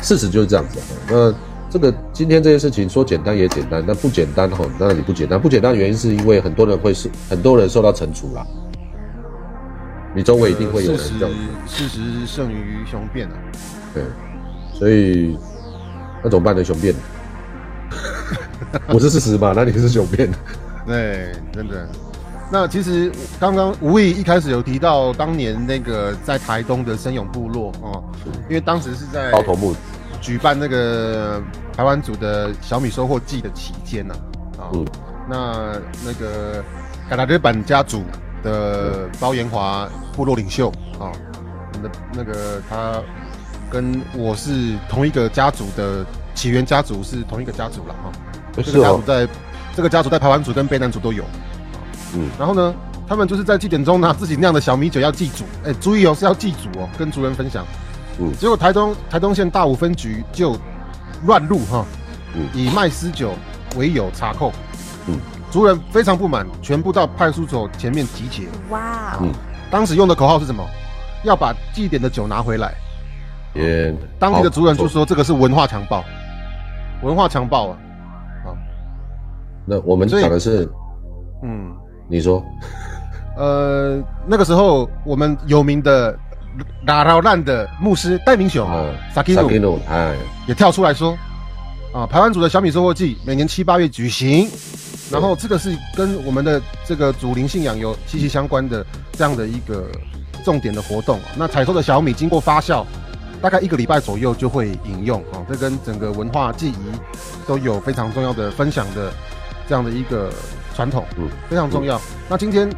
[0.00, 0.84] 事实就是这样子、啊。
[1.08, 1.34] 那
[1.70, 8.44] 这个今天这些事情说简单也简单，但不简单哈，那你不简单，不简单的原因是因为很多人会是很多人受到惩处啦。
[10.14, 11.84] 你周围一定会有人这样子。
[11.84, 13.34] 事实胜于雄辩啊。
[13.98, 15.38] 对，所以
[16.22, 16.62] 那怎么办呢？
[16.62, 16.94] 雄辩，
[18.88, 20.30] 我是事实嘛，那你是雄辩，
[20.86, 21.88] 对，真的。
[22.50, 28.02] 那其实刚刚吴毅一开始有提到当年那个在台东的生永部落哦，
[28.48, 29.74] 因为当时是在包头目，
[30.22, 31.42] 举办那个
[31.76, 34.14] 台湾组的小米收获季的期间呢、
[34.58, 34.86] 啊，嗯
[35.28, 35.72] 那
[36.06, 36.64] 那个
[37.10, 38.02] 嘎达日本家族
[38.42, 39.86] 的包延华
[40.16, 41.12] 部落领袖啊，
[41.82, 43.02] 那那个他
[43.70, 46.04] 跟我是同一个家族的
[46.34, 48.10] 起源家族是同一个家族了哈，
[48.52, 49.28] 这个家族在
[49.76, 51.24] 这个家族在排湾族跟卑南族都有，
[52.14, 52.74] 嗯，然后呢，
[53.06, 57.64] 他们就是在祭典中拿自己酿的小米酒要祭祖，哎、注意哦，是要祭祖哦，跟族人分享。
[58.18, 58.32] 嗯。
[58.38, 60.56] 结果台东台东县大武分局就
[61.26, 61.84] 乱入哈，
[62.34, 62.46] 嗯。
[62.54, 63.34] 以卖私酒
[63.76, 64.52] 为由查扣，
[65.06, 65.18] 嗯，
[65.50, 68.48] 族人非常不满，全部到派出所前面集结。
[68.70, 69.18] 哇哦。
[69.22, 69.32] 嗯，
[69.70, 70.64] 当时用的口号是什么？
[71.24, 72.72] 要把祭典的酒拿回来。
[73.54, 76.04] 也当地的族人就说这个是文化强暴，
[77.02, 77.78] 文化强暴啊，
[79.64, 80.68] 那我们讲的是，
[81.42, 81.74] 嗯。
[82.10, 82.42] 你说，
[83.36, 86.18] 呃，那个时候我们有名的
[86.86, 88.82] 拉劳烂的牧师戴明雄啊
[89.12, 89.36] 萨基
[89.86, 90.14] 哎，
[90.46, 91.14] 也跳出来说，
[91.92, 94.48] 啊，台湾族的小米收获季每年七八月举行，
[95.12, 98.82] 然后这个是跟我们的这个祖灵信仰有息息相关的
[99.12, 99.84] 这样的一个
[100.42, 101.20] 重点的活动。
[101.36, 102.86] 那采收的小米经过发酵，
[103.40, 106.76] 大概一个礼拜左右就会饮用啊，这跟整个文化记忆
[107.46, 109.12] 都有非常重要的分享的
[109.68, 110.32] 这样的一个
[110.74, 112.00] 传统，嗯非常重要。
[112.28, 112.68] 那今天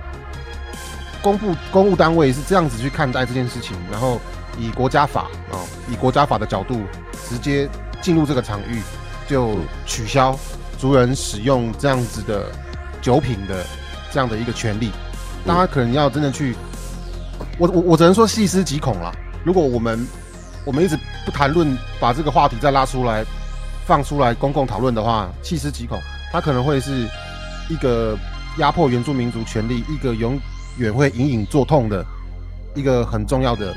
[1.23, 4.21] 公布公务单位是这样子去看待这件事情，然后
[4.59, 5.57] 以国家法啊、
[5.91, 6.81] 以国家法的角度
[7.29, 7.69] 直接
[8.03, 8.83] 进入这个场域，
[9.29, 9.57] 就
[9.87, 10.39] 取消
[10.79, 12.47] 族人使用这样子的
[13.01, 13.65] 酒品的
[14.11, 14.91] 这样的一个权利。
[15.47, 16.55] 大家可能要真的去，
[17.59, 19.11] 我我我只能说细思极恐啦。
[19.45, 20.07] 如果我们
[20.65, 23.25] 我们一直不谈论，把这个话题再拉出来
[23.87, 25.99] 放出来公共讨论的话，细思极恐，
[26.33, 27.09] 它可能会是
[27.69, 28.17] 一个
[28.59, 30.39] 压迫原住民族权利，一个永
[30.79, 32.05] 远会隐隐作痛的
[32.75, 33.75] 一个很重要的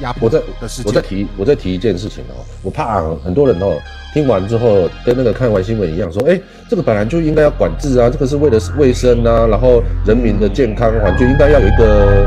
[0.00, 0.86] 压迫我在的事件。
[0.86, 3.76] 我再提我再提一件事情哦，我怕很多人哦
[4.14, 12.26] 听完之后跟那个看完新闻一样，说，哎，这个本来就应该要管制啊，这个是为了卫生啊，然后人民的健康环境应该要有一个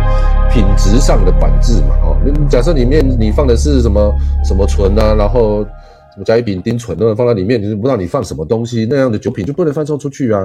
[0.51, 4.13] 品质上的管制嘛，哦，你假设里面你放的是什么
[4.43, 10.41] 什么醇啊，然后什么甲乙丙丁醇都放在里面，你不知道你放什么东西，那样的酒品就不能贩售出去啊，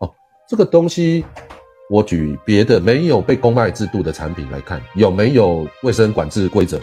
[0.00, 0.10] 哦，
[0.48, 1.24] 这个东西
[1.88, 6.78] 我举别的没有被公卖制度的产品来看，有没有卫生管制规则？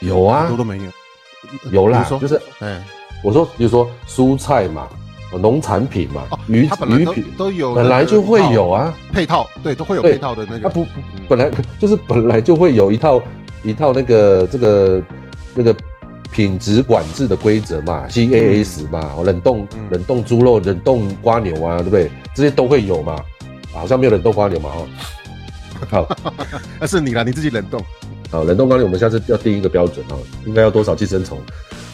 [0.00, 0.84] 有啊很多，都没有。
[1.70, 2.82] 有啦就是哎，
[3.22, 4.88] 我说，比如说蔬菜嘛，
[5.32, 10.68] 农产品嘛哦，鱼鱼品都有本来就会有啊，配套，对，都会有配套的那个。
[10.68, 10.84] 它不
[11.28, 11.48] 本来
[11.78, 13.22] 就是本来就会有一套
[13.62, 15.00] 一套那个这个
[15.54, 15.72] 那个
[16.32, 22.10] 品质管制的规则嘛，CAS 嘛，哦冷冻嗯冷冻猪肉、冷冻瓜牛啊，对不对？
[22.34, 23.16] 这些都会有嘛，
[23.72, 24.86] 好像没有冷冻瓜牛嘛，哈。
[25.88, 26.08] 好，
[26.80, 27.80] 那是你啦，你自己冷冻。
[28.30, 31.38] 好，冷冻瓜牛我们下次要定一个标准哦，应该要多少寄生虫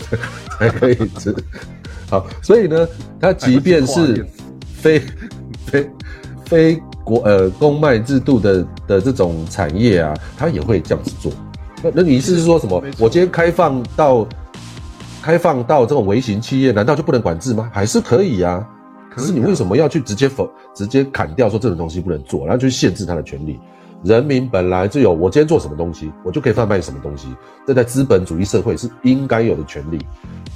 [0.58, 1.34] 才可以吃？
[2.08, 2.88] 好，所以呢，
[3.20, 4.26] 它即便是
[4.74, 5.02] 非
[5.66, 5.90] 非
[6.46, 11.30] 非国呃公卖制度的的这种产业啊，它也会这样子做。
[11.82, 14.26] 那那你意思是说什么我今天开放到
[15.20, 17.70] 开放到这种微型企业，难道就不能管制吗？
[17.70, 18.66] 还是可以啊？
[19.14, 23.58] 可是你为什么要去直接否直接砍掉说这种东西不能做，然后去限制他的权利？
[24.02, 27.28] 人民本来就有我今天做什么东西，我就可以贩卖什么东西，
[27.66, 29.98] 这在资本主义社会是应该有的权利。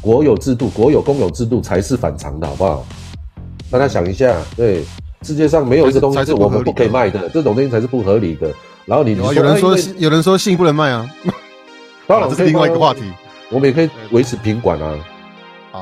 [0.02, 2.86] 国有制度、国有公有制度才是反常的，好不好？
[3.70, 4.84] 大家想一下，对，
[5.22, 8.52] 世界上没有一个东西是是我们不可以卖的，这种东西才是不合理的。
[8.84, 11.08] 然后你有人说有人说性不能卖啊，
[12.06, 13.00] 当然 这是另外一个话题。
[13.50, 14.94] 我们也可以维持品管啊。
[15.72, 15.80] 哦，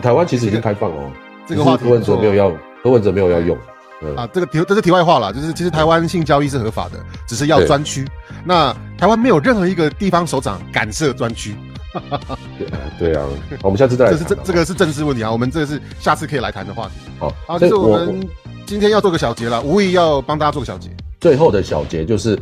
[0.00, 1.10] 台湾其实已经开放了哦，
[1.48, 2.50] 这个话题柯文哲没有要，
[2.82, 3.56] 柯文哲没有要用。
[4.00, 8.06] 嗯，啊，这个题这是题外话了，就是其实台湾性交易是合法的，只是要对专区。
[8.44, 11.56] 那台湾没有任何一个地方首长敢设专区，
[12.98, 13.24] 对啊，
[13.60, 14.18] 好我们下次再来 这。
[14.18, 16.92] 是这这个是政治问题啊，我们这个是下次可以来谈的话题。
[17.18, 18.28] 好，好，所以我就是我们
[18.66, 20.90] 今天要做个小结了，无意要帮大家做个小结。
[21.18, 22.38] 最后的小结就是，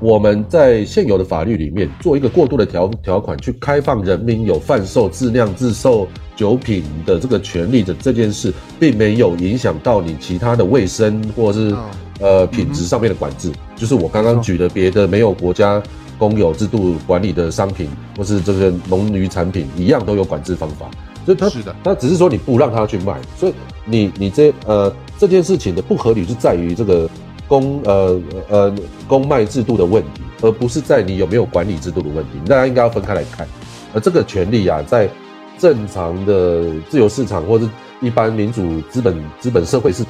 [0.00, 6.06] 我们在现有的法律里面做一个过渡的条条款，去开放人民有贩售自酿自售
[6.36, 11.84] 酒品的这个权利的这件事，并没有影响到你其他的卫生或是、哦
[12.20, 13.50] 呃品质上面的管制。
[13.74, 15.82] 就是我刚刚举的别的没有国家
[16.16, 20.88] 公有制度管理的商品，或是这个农渔产品，一样都有管制方法。
[21.26, 23.54] 所以他是的他只是说你不让他去卖，所以
[23.84, 27.10] 你你这呃这件事情的不合理是在于这个
[27.48, 28.74] 公呃呃
[29.08, 32.38] 公卖制度的问题，而不是在你有没有管理制度的问题。
[32.46, 33.44] 大家应该要分开来看。
[33.92, 35.10] 而这个权利啊，在
[35.58, 37.68] 正常的自由市场或者
[38.00, 40.04] 一般民主资本资本社会是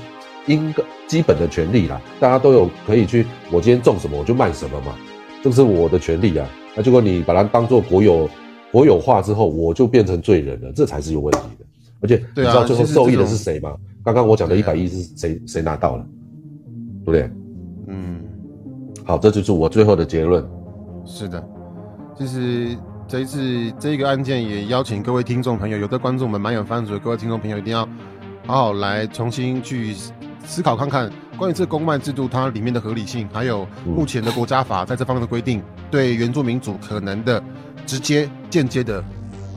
[0.47, 4.95] 应该基本的权利啦，大家都有可以去，我今天种什么我就卖什么嘛，
[5.42, 6.47] 这是我的权利啊。
[6.76, 8.28] 那结果你把它当做国有
[8.72, 11.64] 国有化之后，我就变成罪人了，这才是有问题的。
[12.01, 13.74] 而且你知道最后受益的是谁吗？
[14.05, 16.07] 刚刚我讲的一百亿是谁谁拿到了，
[17.05, 17.30] 对不对？
[17.86, 18.20] 嗯，
[19.05, 20.45] 好，这就是我最后的结论。
[21.07, 21.42] 是的，
[22.18, 22.76] 其实
[23.14, 27.88] 这一次这一个案件也邀请各位听众朋友，有的观众们、满眼番薯的各位听众朋友，一定要
[28.44, 29.94] 好好来重新去
[30.44, 31.08] 思考看看，
[31.38, 35.62] 关于这个公卖制度它里面的合理性，还有目前的国家法在这方面的规定，
[35.92, 37.40] 对原住民族可能的
[37.86, 39.00] 直接、间接的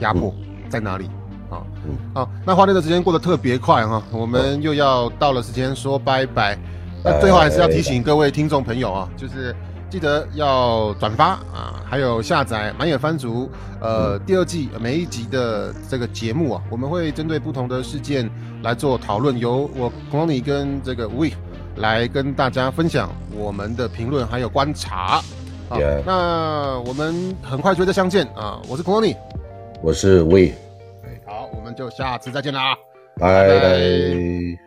[0.01, 0.31] 压迫
[0.69, 1.05] 在哪里？
[1.49, 6.55] 啊嗯，好，那花店的时间过得特别快哈，我们又要到了时间说拜拜。
[7.03, 9.55] 那最后还是要提醒各位听众朋友啊，就是
[9.89, 18.29] 记得要转发啊，还有下载满眼番族呃第二季每一集的这个节目啊，我们会针对不同的事件
[18.63, 21.29] 来做讨论，由我 Conny 跟这个 We
[21.77, 25.21] 来跟大家分享我们的评论还有观察。
[25.69, 28.61] 好那我们很快就会再相见啊！
[28.69, 29.17] 我是 Conny，，
[29.81, 30.53] 我是 We，，
[31.25, 32.73] 好，我们就下次再见啦。
[33.19, 34.66] 拜拜拜。